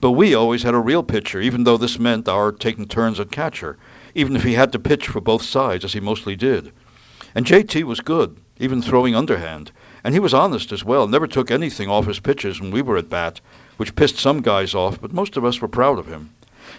But 0.00 0.12
we 0.12 0.34
always 0.34 0.62
had 0.62 0.74
a 0.74 0.78
real 0.78 1.02
pitcher, 1.02 1.40
even 1.40 1.64
though 1.64 1.76
this 1.76 1.98
meant 1.98 2.28
our 2.28 2.52
taking 2.52 2.86
turns 2.86 3.18
at 3.18 3.32
catcher, 3.32 3.78
even 4.14 4.36
if 4.36 4.44
he 4.44 4.54
had 4.54 4.72
to 4.72 4.78
pitch 4.78 5.08
for 5.08 5.20
both 5.20 5.42
sides, 5.42 5.84
as 5.84 5.92
he 5.92 6.00
mostly 6.00 6.36
did. 6.36 6.72
And 7.34 7.46
JT 7.46 7.82
was 7.84 8.00
good, 8.00 8.36
even 8.58 8.80
throwing 8.80 9.14
underhand. 9.14 9.72
And 10.04 10.14
he 10.14 10.20
was 10.20 10.34
honest 10.34 10.72
as 10.72 10.84
well, 10.84 11.08
never 11.08 11.26
took 11.26 11.50
anything 11.50 11.88
off 11.88 12.06
his 12.06 12.20
pitches 12.20 12.60
when 12.60 12.70
we 12.70 12.82
were 12.82 12.96
at 12.96 13.10
bat, 13.10 13.40
which 13.76 13.96
pissed 13.96 14.16
some 14.16 14.40
guys 14.40 14.74
off, 14.74 15.00
but 15.00 15.12
most 15.12 15.36
of 15.36 15.44
us 15.44 15.60
were 15.60 15.68
proud 15.68 15.98
of 15.98 16.06
him. 16.06 16.30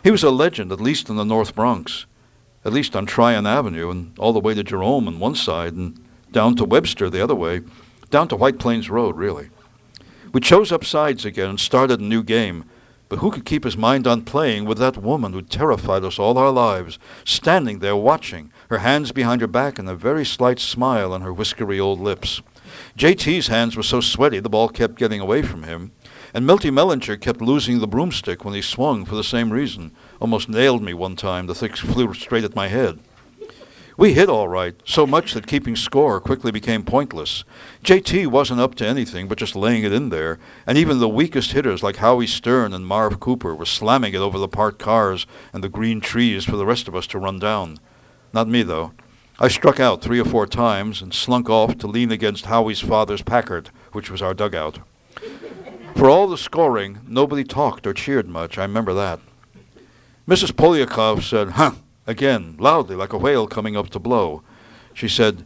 He 0.04 0.12
was 0.12 0.24
a 0.24 0.32
legend, 0.32 0.72
at 0.72 0.80
least 0.80 1.10
in 1.10 1.18
the 1.18 1.26
North 1.26 1.56
Bronx, 1.56 2.06
at 2.66 2.74
least 2.74 2.96
on 2.96 3.06
Tryon 3.06 3.48
Avenue, 3.48 3.90
and 3.90 4.18
all 4.20 4.34
the 4.34 4.40
way 4.40 4.54
to 4.54 4.64
Jerome 4.64 5.08
on 5.08 5.20
one 5.20 5.36
side, 5.36 5.74
and 5.74 6.00
down 6.32 6.56
to 6.56 6.66
Webster 6.66 7.10
the 7.10 7.24
other 7.24 7.36
way, 7.36 7.62
down 8.10 8.28
to 8.28 8.36
White 8.36 8.60
Plains 8.60 8.90
Road, 8.90 9.16
really. 9.16 9.50
We 10.34 10.42
chose 10.42 10.72
up 10.72 10.86
sides 10.86 11.26
again 11.26 11.50
and 11.50 11.60
started 11.60 12.00
a 12.00 12.04
new 12.04 12.22
game, 12.22 12.66
but 13.08 13.20
who 13.20 13.32
could 13.32 13.46
keep 13.46 13.64
his 13.64 13.76
mind 13.76 14.06
on 14.06 14.24
playing 14.24 14.66
with 14.66 14.78
that 14.78 14.98
woman 14.98 15.34
who 15.34 15.42
terrified 15.42 16.04
us 16.04 16.20
all 16.20 16.38
our 16.38 16.52
lives, 16.52 17.00
standing 17.26 17.80
there 17.80 17.96
watching, 17.96 18.52
her 18.70 18.80
hands 18.80 19.12
behind 19.12 19.42
her 19.42 19.48
back 19.48 19.80
and 19.80 19.90
a 19.90 19.96
very 19.96 20.24
slight 20.24 20.60
smile 20.60 21.12
on 21.12 21.22
her 21.22 21.34
whiskery 21.34 21.80
old 21.80 22.00
lips? 22.00 22.42
JT's 22.96 23.48
hands 23.48 23.76
were 23.76 23.84
so 23.84 24.00
sweaty 24.00 24.40
the 24.40 24.50
ball 24.50 24.70
kept 24.70 24.96
getting 25.00 25.20
away 25.20 25.42
from 25.42 25.64
him, 25.64 25.92
and 26.34 26.46
Milty 26.46 26.70
Mellinger 26.70 27.20
kept 27.20 27.42
losing 27.42 27.80
the 27.80 27.88
broomstick 27.88 28.44
when 28.46 28.54
he 28.54 28.62
swung 28.62 29.06
for 29.06 29.16
the 29.16 29.24
same 29.24 29.52
reason. 29.52 29.92
Almost 30.20 30.50
nailed 30.50 30.84
me 30.84 30.94
one 30.94 31.16
time. 31.16 31.48
The 31.48 31.56
thing 31.56 31.74
flew 31.76 32.14
straight 32.14 32.44
at 32.44 32.56
my 32.56 32.68
head. 32.68 33.00
We 34.00 34.14
hit 34.14 34.30
all 34.30 34.48
right, 34.48 34.76
so 34.86 35.06
much 35.06 35.34
that 35.34 35.46
keeping 35.46 35.76
score 35.76 36.22
quickly 36.22 36.54
became 36.54 36.84
pointless. 36.84 37.44
JT 37.84 38.28
wasn't 38.28 38.62
up 38.62 38.76
to 38.76 38.88
anything 38.88 39.28
but 39.28 39.38
just 39.38 39.58
laying 39.58 39.84
it 39.84 39.92
in 39.92 40.08
there, 40.08 40.40
and 40.66 40.78
even 40.78 41.00
the 41.00 41.10
weakest 41.10 41.52
hitters 41.52 41.84
like 41.84 41.98
Howie 41.98 42.26
Stern 42.26 42.74
and 42.74 42.88
Marv 42.88 43.20
Cooper 43.20 43.54
were 43.54 43.66
slamming 43.66 44.14
it 44.14 44.20
over 44.20 44.40
the 44.40 44.48
parked 44.48 44.80
cars 44.80 45.28
and 45.52 45.62
the 45.62 45.68
green 45.68 46.00
trees 46.00 46.46
for 46.46 46.56
the 46.56 46.66
rest 46.66 46.88
of 46.88 46.96
us 46.96 47.08
to 47.08 47.20
run 47.20 47.40
down. 47.40 47.78
Not 48.32 48.48
me, 48.48 48.64
though. 48.64 48.94
I 49.38 49.50
struck 49.50 49.82
out 49.82 50.02
three 50.02 50.22
or 50.22 50.26
four 50.26 50.48
times 50.48 51.02
and 51.02 51.14
slunk 51.14 51.50
off 51.50 51.78
to 51.80 51.88
lean 51.88 52.10
against 52.10 52.46
Howie's 52.46 52.80
father's 52.80 53.22
Packard, 53.22 53.70
which 53.92 54.10
was 54.10 54.22
our 54.22 54.34
dugout. 54.34 54.80
For 56.00 56.10
all 56.10 56.30
the 56.30 56.38
scoring, 56.38 57.00
nobody 57.06 57.44
talked 57.44 57.86
or 57.86 57.94
cheered 57.94 58.30
much. 58.30 58.58
I 58.58 58.62
remember 58.62 58.94
that. 58.94 59.20
Mrs. 60.30 60.54
Polyakov 60.54 61.24
said, 61.24 61.50
Huh, 61.50 61.74
again, 62.08 62.56
loudly, 62.58 62.96
like 62.96 63.12
a 63.12 63.18
whale 63.18 63.48
coming 63.48 63.76
up 63.76 63.90
to 63.90 64.00
blow. 64.00 64.42
She 64.94 65.10
said, 65.10 65.46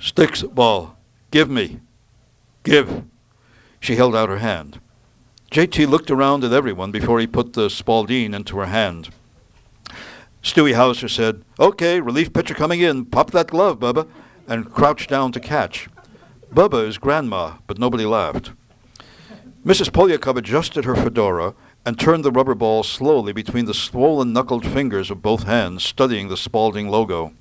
Sticks, 0.00 0.42
ball, 0.42 0.96
give 1.30 1.48
me. 1.48 1.78
Give. 2.64 3.04
She 3.78 3.94
held 3.94 4.16
out 4.16 4.28
her 4.28 4.38
hand. 4.38 4.80
JT 5.52 5.86
looked 5.86 6.10
around 6.10 6.42
at 6.42 6.52
everyone 6.52 6.90
before 6.90 7.20
he 7.20 7.28
put 7.28 7.52
the 7.52 7.70
Spalding 7.70 8.34
into 8.34 8.58
her 8.58 8.66
hand. 8.66 9.10
Stewie 10.42 10.74
Hauser 10.74 11.06
said, 11.06 11.44
Okay, 11.60 12.00
relief 12.00 12.32
pitcher 12.32 12.54
coming 12.54 12.80
in. 12.80 13.04
Pop 13.04 13.30
that 13.30 13.46
glove, 13.46 13.78
Bubba, 13.78 14.08
and 14.48 14.72
crouched 14.72 15.08
down 15.08 15.30
to 15.30 15.38
catch. 15.38 15.88
Bubba 16.52 16.84
is 16.84 16.98
grandma, 16.98 17.58
but 17.68 17.78
nobody 17.78 18.04
laughed. 18.04 18.50
Mrs. 19.64 19.88
Polyakov 19.88 20.36
adjusted 20.36 20.84
her 20.84 20.94
fedora 20.94 21.54
and 21.86 21.98
turned 21.98 22.22
the 22.22 22.30
rubber 22.30 22.54
ball 22.54 22.82
slowly 22.82 23.32
between 23.32 23.64
the 23.64 23.72
swollen 23.72 24.30
knuckled 24.30 24.66
fingers 24.66 25.10
of 25.10 25.22
both 25.22 25.44
hands, 25.44 25.82
studying 25.82 26.28
the 26.28 26.36
Spalding 26.36 26.88
logo. 26.88 27.32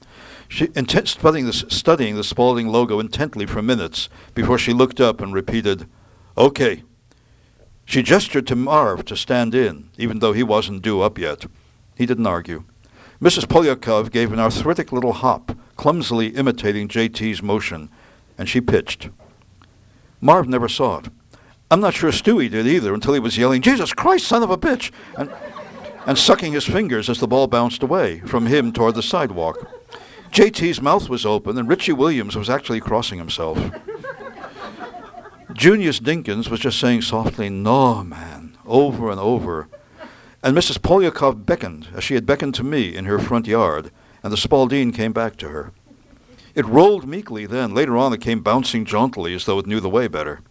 She 0.48 0.70
intent, 0.74 1.10
studying, 1.10 1.48
the, 1.48 1.52
studying 1.54 2.16
the 2.16 2.24
Spalding 2.24 2.70
logo 2.70 3.02
intently 3.02 3.46
for 3.46 3.62
minutes 3.62 4.08
before 4.34 4.58
she 4.58 4.72
looked 4.72 5.02
up 5.02 5.20
and 5.20 5.34
repeated, 5.34 5.86
Okay. 6.38 6.84
She 7.84 8.02
gestured 8.02 8.48
to 8.48 8.56
Marv 8.56 9.04
to 9.06 9.18
stand 9.18 9.54
in, 9.54 9.90
even 9.98 10.20
though 10.20 10.32
he 10.32 10.44
wasn't 10.44 10.82
due 10.82 11.02
up 11.02 11.18
yet. 11.18 11.46
He 11.96 12.06
didn't 12.06 12.26
argue. 12.26 12.64
Mrs. 13.22 13.48
Polyakov 13.48 14.12
gave 14.12 14.32
an 14.32 14.40
arthritic 14.40 14.94
little 14.94 15.12
hop, 15.12 15.58
clumsily 15.76 16.28
imitating 16.28 16.88
JT's 16.88 17.44
motion, 17.44 17.90
and 18.38 18.48
she 18.48 18.62
pitched. 18.62 19.10
Marv 20.22 20.48
never 20.48 20.70
saw 20.70 21.00
it. 21.00 21.10
I'm 21.74 21.82
not 21.82 21.96
sure 21.96 22.12
Stewie 22.12 22.52
did 22.52 22.68
either 22.68 22.94
until 22.94 23.16
he 23.16 23.20
was 23.20 23.36
yelling, 23.36 23.64
Jesus 23.64 23.94
Christ, 23.94 24.28
son 24.28 24.44
of 24.44 24.52
a 24.52 24.58
bitch! 24.60 24.92
And, 25.18 25.34
and 26.06 26.20
sucking 26.20 26.54
his 26.54 26.66
fingers 26.66 27.10
as 27.10 27.20
the 27.20 27.28
ball 27.28 27.48
bounced 27.48 27.82
away 27.82 28.20
from 28.20 28.46
him 28.46 28.72
toward 28.72 28.94
the 28.94 29.02
sidewalk. 29.02 29.58
JT's 30.30 30.84
mouth 30.84 31.10
was 31.10 31.26
open, 31.26 31.58
and 31.58 31.68
Richie 31.68 31.92
Williams 31.92 32.36
was 32.36 32.48
actually 32.48 32.80
crossing 32.80 33.18
himself. 33.18 33.58
Junius 35.54 36.00
Dinkins 36.00 36.48
was 36.48 36.60
just 36.60 36.80
saying 36.80 37.02
softly, 37.02 37.50
No, 37.50 38.04
man, 38.04 38.56
over 38.68 39.10
and 39.10 39.20
over. 39.20 39.68
And 40.44 40.56
Mrs. 40.56 40.78
Polyakov 40.78 41.44
beckoned, 41.44 41.88
as 41.96 42.04
she 42.04 42.14
had 42.14 42.28
beckoned 42.28 42.54
to 42.54 42.64
me 42.64 42.96
in 42.96 43.06
her 43.06 43.18
front 43.18 43.48
yard, 43.48 43.90
and 44.22 44.32
the 44.32 44.38
Spalding 44.38 44.92
came 44.92 45.12
back 45.12 45.38
to 45.38 45.50
her. 45.50 45.72
It 46.54 46.68
rolled 46.68 47.08
meekly 47.08 47.48
then. 47.48 47.74
Later 47.74 47.98
on, 47.98 48.14
it 48.14 48.22
came 48.22 48.42
bouncing 48.42 48.86
jauntily 48.86 49.34
as 49.34 49.46
though 49.46 49.58
it 49.58 49.66
knew 49.66 49.80
the 49.80 49.90
way 49.90 50.08
better. 50.08 50.42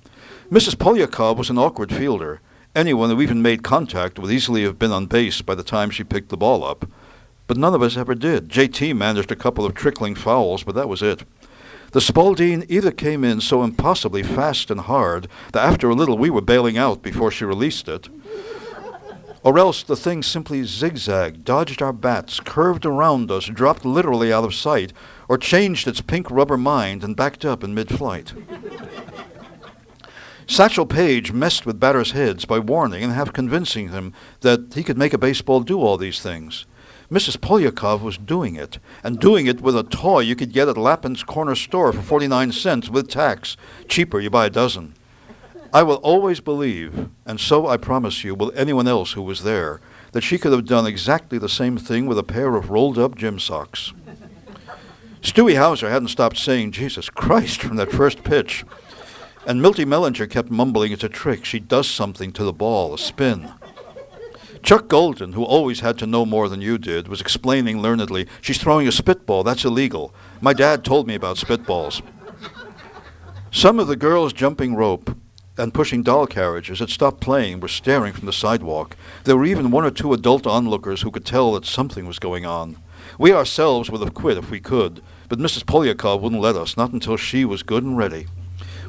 Mrs. 0.53 0.75
Polyakov 0.75 1.39
was 1.39 1.49
an 1.49 1.57
awkward 1.57 1.91
fielder. 1.91 2.43
Anyone 2.77 3.09
who 3.09 3.23
even 3.23 3.41
made 3.41 3.63
contact 3.63 4.19
would 4.19 4.31
easily 4.31 4.65
have 4.65 4.79
been 4.79 4.93
on 4.93 5.07
base 5.07 5.41
by 5.41 5.55
the 5.55 5.63
time 5.63 5.89
she 5.89 6.05
picked 6.05 6.29
the 6.29 6.37
ball 6.37 6.63
up. 6.63 6.85
But 7.47 7.57
none 7.57 7.73
of 7.73 7.81
us 7.81 7.97
ever 7.97 8.15
did. 8.15 8.51
JT 8.51 8.95
managed 8.95 9.33
a 9.33 9.35
couple 9.35 9.65
of 9.65 9.73
trickling 9.73 10.15
fouls, 10.15 10.63
but 10.63 10.75
that 10.75 10.91
was 10.91 11.01
it. 11.01 11.25
The 11.93 12.03
Spalding 12.03 12.67
either 12.69 12.91
came 12.91 13.25
in 13.25 13.41
so 13.41 13.63
impossibly 13.63 14.23
fast 14.23 14.71
and 14.71 14.81
hard 14.81 15.27
that 15.55 15.65
after 15.65 15.89
a 15.89 15.95
little 15.95 16.19
we 16.19 16.29
were 16.29 16.43
bailing 16.43 16.77
out 16.77 17.01
before 17.01 17.31
she 17.31 17.47
released 17.47 17.89
it, 17.89 18.11
or 19.43 19.59
else 19.59 19.83
the 19.83 19.97
thing 19.97 20.23
simply 20.23 20.65
zigzagged, 20.65 21.47
dodged 21.47 21.81
our 21.81 21.95
bats, 21.95 22.41
curved 22.41 22.85
around 22.85 23.31
us, 23.31 23.47
dropped 23.47 23.87
literally 23.87 24.31
out 24.31 24.45
of 24.45 24.55
sight, 24.55 24.93
or 25.31 25.39
changed 25.39 25.89
its 25.89 26.03
pink 26.03 26.31
rubber 26.31 26.59
mind 26.59 27.03
and 27.03 27.17
backed 27.17 27.47
up 27.47 27.65
in 27.65 27.75
mid 27.75 27.89
flight. 27.89 28.35
Satchel 30.53 30.85
Paige 30.85 31.33
messed 31.33 31.65
with 31.65 31.81
batters' 31.81 32.11
heads 32.11 32.45
by 32.45 32.59
warning 32.59 33.03
and 33.03 33.15
half 33.15 33.33
convincing 33.33 33.91
them 33.91 34.13
that 34.43 34.75
he 34.75 34.83
could 34.83 34.99
make 34.99 35.15
a 35.15 35.19
baseball 35.19 35.61
do 35.61 35.81
all 35.81 35.97
these 35.97 36.21
things. 36.21 36.67
Mrs. 37.11 37.39
Polyakov 37.39 38.03
was 38.03 38.19
doing 38.19 38.57
it, 38.57 38.79
and 39.03 39.19
doing 39.19 39.47
it 39.47 39.63
with 39.63 39.75
a 39.75 39.83
toy 39.83 40.21
you 40.21 40.37
could 40.37 40.53
get 40.53 40.69
at 40.69 40.77
Lappin's 40.77 41.23
corner 41.23 41.55
store 41.55 41.91
for 41.91 42.03
49 42.03 42.53
cents 42.53 42.91
with 42.91 43.09
tax. 43.09 43.57
Cheaper, 43.89 44.21
you 44.21 44.29
buy 44.29 44.45
a 44.45 44.51
dozen. 44.51 44.93
I 45.73 45.85
will 45.85 45.97
always 45.97 46.41
believe, 46.41 47.09
and 47.25 47.41
so 47.41 47.67
I 47.67 47.79
promise 47.79 48.23
you, 48.23 48.35
will 48.35 48.53
anyone 48.55 48.87
else 48.87 49.13
who 49.13 49.23
was 49.23 49.45
there, 49.45 49.81
that 50.13 50.21
she 50.21 50.37
could 50.37 50.53
have 50.53 50.67
done 50.67 50.85
exactly 50.85 51.39
the 51.39 51.49
same 51.49 51.79
thing 51.79 52.05
with 52.05 52.19
a 52.19 52.23
pair 52.23 52.57
of 52.57 52.69
rolled 52.69 52.99
up 52.99 53.15
gym 53.15 53.39
socks. 53.39 53.95
Stewie 55.23 55.57
Hauser 55.57 55.89
hadn't 55.89 56.09
stopped 56.09 56.37
saying 56.37 56.73
Jesus 56.73 57.09
Christ 57.09 57.63
from 57.63 57.77
that 57.77 57.91
first 57.91 58.23
pitch. 58.23 58.67
And 59.45 59.61
Milty 59.61 59.85
Mellinger 59.85 60.31
kept 60.31 60.51
mumbling 60.51 60.93
it's 60.93 61.03
a 61.03 61.09
trick. 61.09 61.45
She 61.45 61.59
does 61.59 61.89
something 61.89 62.33
to 62.33 62.45
the 62.45 62.53
ball, 62.53 62.95
a 62.95 62.99
spin. 62.99 63.53
Chuck 64.63 64.87
Golden, 64.87 65.33
who 65.33 65.43
always 65.43 65.81
had 65.81 65.99
to 65.99 66.07
know 66.07 66.25
more 66.25 66.49
than 66.49 66.61
you 66.61 66.79
did, 66.79 67.09
was 67.09 67.21
explaining 67.21 67.79
learnedly, 67.79 68.29
She's 68.41 68.59
throwing 68.59 68.87
a 68.87 68.93
spitball. 68.93 69.43
That's 69.43 69.65
illegal. 69.65 70.15
My 70.41 70.53
dad 70.53 70.85
told 70.85 71.09
me 71.09 71.17
about 71.17 71.39
spitballs. 71.39 72.03
Some 73.51 73.81
of 73.81 73.89
the 73.89 73.97
girls 73.97 74.33
jumping 74.33 74.77
rope 74.77 75.17
and 75.59 75.75
pushing 75.75 76.03
doll 76.05 76.27
carriages 76.27 76.79
had 76.79 76.91
stopped 76.91 77.21
playing 77.21 77.59
were 77.59 77.69
staring 77.69 78.13
from 78.13 78.27
the 78.27 78.33
sidewalk. 78.33 78.97
There 79.25 79.37
were 79.37 79.45
even 79.45 79.73
one 79.73 79.85
or 79.85 79.91
two 79.91 80.13
adult 80.13 80.47
onlookers 80.47 81.03
who 81.03 81.11
could 81.11 81.27
tell 81.27 81.53
that 81.53 81.67
something 81.67 82.07
was 82.07 82.19
going 82.21 82.47
on. 82.47 82.77
We 83.19 83.33
ourselves 83.33 83.91
would 83.91 84.01
have 84.01 84.15
quit 84.15 84.39
if 84.39 84.51
we 84.51 84.61
could, 84.61 85.03
but 85.29 85.41
Mrs. 85.41 85.65
Polyakov 85.65 86.21
wouldn't 86.21 86.41
let 86.41 86.57
us, 86.57 86.77
not 86.77 86.93
until 86.93 87.17
she 87.17 87.45
was 87.45 87.63
good 87.63 87.83
and 87.83 87.99
ready. 87.99 88.27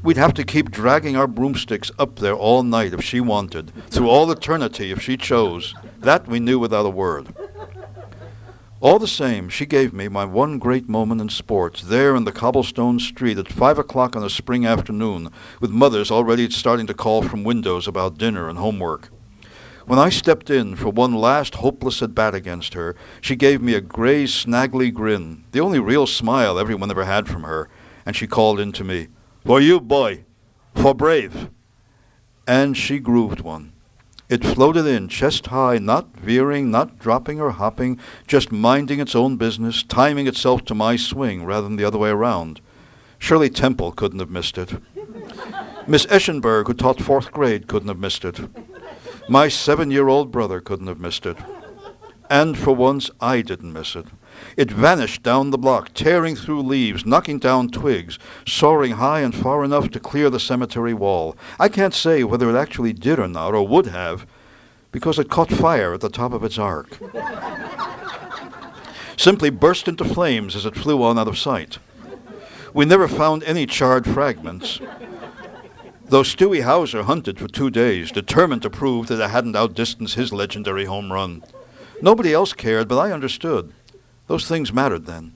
We'd 0.04 0.18
have 0.18 0.34
to 0.34 0.44
keep 0.44 0.70
dragging 0.70 1.16
our 1.16 1.28
broomsticks 1.28 1.90
up 1.98 2.18
there 2.18 2.36
all 2.36 2.62
night 2.62 2.94
if 2.94 3.02
she 3.02 3.22
wanted, 3.22 3.72
through 3.90 4.10
all 4.10 4.30
eternity 4.30 4.92
if 4.92 5.02
she 5.02 5.16
chose. 5.16 5.74
That 6.00 6.28
we 6.28 6.42
knew 6.42 6.60
without 6.60 6.86
a 6.86 6.90
word. 6.90 7.34
All 8.82 9.00
the 9.00 9.08
same, 9.08 9.48
she 9.48 9.66
gave 9.66 9.94
me 9.94 10.10
my 10.10 10.26
one 10.26 10.60
great 10.60 10.90
moment 10.90 11.22
in 11.22 11.30
sports, 11.30 11.84
there 11.84 12.18
in 12.18 12.26
the 12.26 12.34
cobblestone 12.34 13.00
street 13.00 13.38
at 13.38 13.48
five 13.48 13.80
o'clock 13.80 14.18
on 14.18 14.26
a 14.26 14.30
spring 14.30 14.66
afternoon, 14.66 15.30
with 15.62 15.72
mothers 15.72 16.12
already 16.12 16.50
starting 16.50 16.88
to 16.88 16.94
call 16.94 17.22
from 17.22 17.46
windows 17.46 17.88
about 17.88 18.18
dinner 18.18 18.50
and 18.50 18.60
homework. 18.60 19.08
When 19.86 20.00
I 20.00 20.10
stepped 20.10 20.50
in 20.50 20.76
for 20.76 20.90
one 20.90 21.14
last 21.14 21.56
hopeless 21.56 22.02
at 22.02 22.14
bat 22.14 22.36
against 22.36 22.74
her, 22.74 22.98
she 23.22 23.38
gave 23.38 23.62
me 23.62 23.74
a 23.74 23.80
gray, 23.80 24.26
snaggly 24.26 24.92
grin, 24.92 25.46
the 25.54 25.62
only 25.62 25.80
real 25.80 26.06
smile 26.06 26.60
everyone 26.60 26.92
ever 26.92 27.06
had 27.06 27.30
from 27.30 27.44
her, 27.44 27.70
and 28.06 28.18
she 28.18 28.28
called 28.28 28.60
in 28.60 28.74
to 28.74 28.84
me, 28.84 29.08
for 29.46 29.62
you, 29.62 29.80
boy. 29.80 30.26
For 30.76 30.94
brave. 30.94 31.50
And 32.48 32.76
she 32.76 33.00
grooved 33.00 33.42
one. 33.42 33.74
It 34.30 34.44
floated 34.44 34.86
in 34.86 35.10
chest 35.10 35.48
high, 35.48 35.78
not 35.78 36.16
veering, 36.16 36.72
not 36.72 36.98
dropping 36.98 37.40
or 37.40 37.52
hopping, 37.52 38.00
just 38.26 38.52
minding 38.52 39.00
its 39.00 39.16
own 39.16 39.38
business, 39.38 39.84
timing 39.84 40.28
itself 40.28 40.66
to 40.66 40.76
my 40.76 40.96
swing 40.96 41.46
rather 41.46 41.68
than 41.68 41.76
the 41.76 41.86
other 41.86 41.98
way 41.98 42.10
around. 42.10 42.62
Shirley 43.20 43.50
Temple 43.50 43.92
couldn't 43.92 44.20
have 44.20 44.32
missed 44.32 44.58
it. 44.58 44.74
Miss 45.88 46.06
Eschenberg, 46.08 46.68
who 46.68 46.74
taught 46.74 47.02
fourth 47.02 47.32
grade, 47.32 47.68
couldn't 47.68 47.90
have 47.90 48.00
missed 48.00 48.26
it. 48.26 48.40
My 49.30 49.50
seven 49.50 49.92
year 49.92 50.08
old 50.08 50.32
brother 50.32 50.60
couldn't 50.60 50.88
have 50.88 51.00
missed 51.00 51.26
it. 51.26 51.38
And 52.30 52.58
for 52.58 52.74
once, 52.74 53.12
I 53.20 53.42
didn't 53.42 53.74
miss 53.74 53.96
it. 53.96 54.08
It 54.58 54.72
vanished 54.72 55.24
down 55.24 55.52
the 55.52 55.58
block, 55.58 55.94
tearing 55.94 56.36
through 56.36 56.62
leaves, 56.62 57.06
knocking 57.06 57.40
down 57.40 57.70
twigs, 57.70 58.20
soaring 58.48 58.94
high 58.94 59.22
and 59.22 59.34
far 59.34 59.64
enough 59.64 59.90
to 59.92 60.00
clear 60.00 60.30
the 60.30 60.40
cemetery 60.40 60.94
wall. 60.94 61.36
I 61.60 61.70
can't 61.70 61.94
say 61.94 62.24
whether 62.24 62.50
it 62.50 62.60
actually 62.60 62.94
did 62.94 63.20
or 63.20 63.28
not, 63.28 63.54
or 63.54 63.68
would 63.68 63.88
have, 63.88 64.26
because 64.92 65.20
it 65.20 65.30
caught 65.30 65.50
fire 65.50 65.94
at 65.94 66.02
the 66.02 66.10
top 66.10 66.34
of 66.34 66.44
its 66.44 66.58
arc. 66.58 67.00
Simply 69.18 69.50
burst 69.50 69.88
into 69.88 70.06
flames 70.06 70.56
as 70.56 70.66
it 70.66 70.76
flew 70.76 71.02
on 71.04 71.18
out 71.18 71.28
of 71.28 71.38
sight. 71.38 71.80
We 72.74 72.86
never 72.86 73.08
found 73.08 73.44
any 73.44 73.66
charred 73.66 74.06
fragments. 74.06 74.80
Though 76.06 76.24
Stewie 76.24 76.64
Hauser 76.64 77.04
hunted 77.04 77.40
for 77.40 77.48
two 77.48 77.70
days, 77.70 78.12
determined 78.12 78.62
to 78.64 78.70
prove 78.70 79.08
that 79.08 79.24
it 79.24 79.30
hadn't 79.30 79.56
outdistanced 79.56 80.16
his 80.16 80.34
legendary 80.34 80.86
home 80.86 81.12
run. 81.12 81.44
Nobody 82.02 82.34
else 82.34 82.54
cared, 82.54 82.88
but 82.88 83.00
I 83.00 83.12
understood. 83.12 83.74
Those 84.34 84.48
things 84.48 84.74
mattered 84.74 85.06
then. 85.06 85.36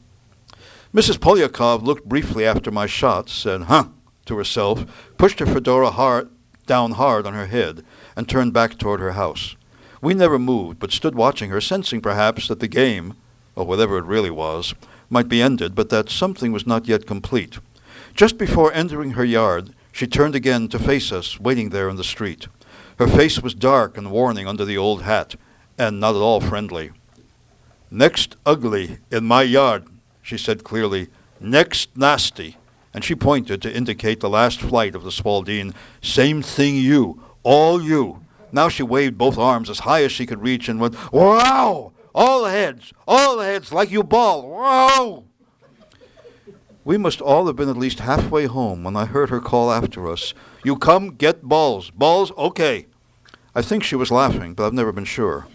Mrs. 0.92 1.20
Polyakov 1.20 1.84
looked 1.84 2.10
briefly 2.10 2.48
after 2.48 2.72
my 2.72 2.88
shots, 2.88 3.32
said, 3.32 3.66
huh, 3.66 3.90
to 4.26 4.36
herself, 4.36 4.86
pushed 5.20 5.38
her 5.38 5.46
fedora 5.46 5.92
hard, 5.92 6.32
down 6.66 6.94
hard 6.94 7.28
on 7.28 7.36
her 7.36 7.46
head, 7.46 7.86
and 8.16 8.28
turned 8.28 8.54
back 8.54 8.80
toward 8.80 9.00
her 9.00 9.12
house. 9.12 9.56
We 10.02 10.16
never 10.16 10.40
moved, 10.40 10.80
but 10.80 10.92
stood 10.92 11.14
watching 11.14 11.52
her, 11.52 11.62
sensing 11.62 12.02
perhaps 12.02 12.48
that 12.48 12.60
the 12.60 12.68
game, 12.68 13.14
or 13.56 13.68
whatever 13.68 14.00
it 14.00 14.06
really 14.06 14.32
was, 14.32 14.74
might 15.12 15.30
be 15.30 15.44
ended, 15.44 15.76
but 15.76 15.90
that 15.90 16.10
something 16.10 16.52
was 16.52 16.66
not 16.66 16.88
yet 16.88 17.06
complete. 17.06 17.60
Just 18.16 18.40
before 18.40 18.74
entering 18.74 19.12
her 19.12 19.24
yard, 19.24 19.76
she 19.92 20.08
turned 20.08 20.34
again 20.34 20.70
to 20.70 20.80
face 20.80 21.12
us, 21.12 21.40
waiting 21.40 21.70
there 21.70 21.88
in 21.88 21.98
the 21.98 22.04
street. 22.04 22.48
Her 22.98 23.08
face 23.08 23.44
was 23.44 23.54
dark 23.54 23.96
and 23.96 24.10
warning 24.10 24.48
under 24.48 24.66
the 24.66 24.80
old 24.80 25.04
hat, 25.04 25.36
and 25.78 26.00
not 26.00 26.16
at 26.16 26.22
all 26.22 26.42
friendly. 26.42 26.90
Next 27.89 28.36
ugly 28.45 29.00
in 29.12 29.26
my 29.26 29.43
yard, 29.43 29.86
she 30.21 30.38
said 30.38 30.63
clearly. 30.63 31.08
Next 31.39 31.95
nasty. 31.95 32.58
And 32.93 33.04
she 33.04 33.15
pointed 33.15 33.62
to 33.62 33.73
indicate 33.73 34.19
the 34.19 34.30
last 34.30 34.60
flight 34.60 34.95
of 34.95 35.04
the 35.04 35.12
Spalding. 35.12 35.73
Same 36.02 36.41
thing 36.41 36.76
you. 36.76 37.21
All 37.43 37.82
you. 37.82 38.23
Now 38.52 38.69
she 38.69 38.84
waved 38.84 39.17
both 39.17 39.38
arms 39.38 39.69
as 39.69 39.80
high 39.80 40.04
as 40.04 40.12
she 40.12 40.26
could 40.26 40.41
reach 40.41 40.67
and 40.67 40.80
went, 40.80 40.95
Wow! 41.12 41.93
All 42.15 42.45
heads! 42.45 42.93
All 43.08 43.39
heads 43.39 43.71
like 43.71 43.91
you 43.91 44.04
ball! 44.04 44.50
Wow! 44.50 45.23
We 46.84 46.97
must 46.97 47.21
all 47.21 47.47
have 47.47 47.58
been 47.58 47.69
at 47.69 47.78
least 47.78 48.00
halfway 48.00 48.45
home 48.45 48.84
when 48.84 48.95
I 48.95 49.06
heard 49.06 49.30
her 49.30 49.41
call 49.41 49.71
after 49.71 50.10
us. 50.10 50.34
You 50.63 50.78
come 50.78 51.10
get 51.10 51.43
balls. 51.43 51.91
Balls? 51.91 52.32
Okay. 52.38 52.88
I 53.54 53.62
think 53.62 53.84
she 53.84 53.95
was 53.95 54.10
laughing, 54.10 54.54
but 54.54 54.65
I've 54.65 54.73
never 54.73 54.91
been 54.91 55.06
sure. 55.06 55.47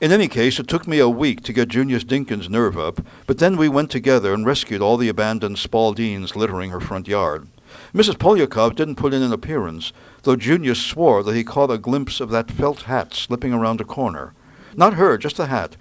In 0.00 0.10
any 0.10 0.28
case, 0.28 0.58
it 0.58 0.66
took 0.66 0.88
me 0.88 0.98
a 0.98 1.08
week 1.08 1.42
to 1.44 1.52
get 1.52 1.68
Junius 1.68 2.04
Dinkins' 2.04 2.48
nerve 2.48 2.76
up, 2.76 3.00
but 3.26 3.38
then 3.38 3.56
we 3.56 3.68
went 3.68 3.90
together 3.90 4.34
and 4.34 4.44
rescued 4.44 4.82
all 4.82 4.96
the 4.96 5.08
abandoned 5.08 5.56
Spaldings 5.56 6.34
littering 6.34 6.70
her 6.70 6.80
front 6.80 7.06
yard. 7.06 7.48
Mrs. 7.94 8.18
Polyakov 8.18 8.74
didn't 8.74 8.96
put 8.96 9.14
in 9.14 9.22
an 9.22 9.32
appearance, 9.32 9.92
though 10.24 10.36
Junius 10.36 10.80
swore 10.80 11.22
that 11.22 11.34
he 11.34 11.44
caught 11.44 11.70
a 11.70 11.78
glimpse 11.78 12.20
of 12.20 12.30
that 12.30 12.50
felt 12.50 12.82
hat 12.82 13.14
slipping 13.14 13.52
around 13.52 13.80
a 13.80 13.84
corner. 13.84 14.34
Not 14.76 14.94
her, 14.94 15.16
just 15.16 15.36
the 15.36 15.46
hat. 15.46 15.76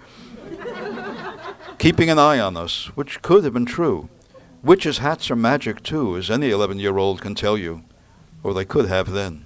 keeping 1.80 2.10
an 2.10 2.20
eye 2.20 2.40
on 2.40 2.56
us, 2.56 2.86
which 2.96 3.22
could 3.22 3.44
have 3.44 3.54
been 3.54 3.66
true. 3.66 4.10
Witches' 4.64 5.00
hats 5.00 5.30
are 5.32 5.36
magic 5.36 5.84
too, 5.84 6.16
as 6.16 6.30
any 6.30 6.52
11 6.52 6.80
year 6.80 6.98
old 6.98 7.20
can 7.20 7.36
tell 7.36 7.58
you, 7.58 7.84
or 8.44 8.54
they 8.54 8.66
could 8.66 8.88
have 8.88 9.12
then. 9.12 9.46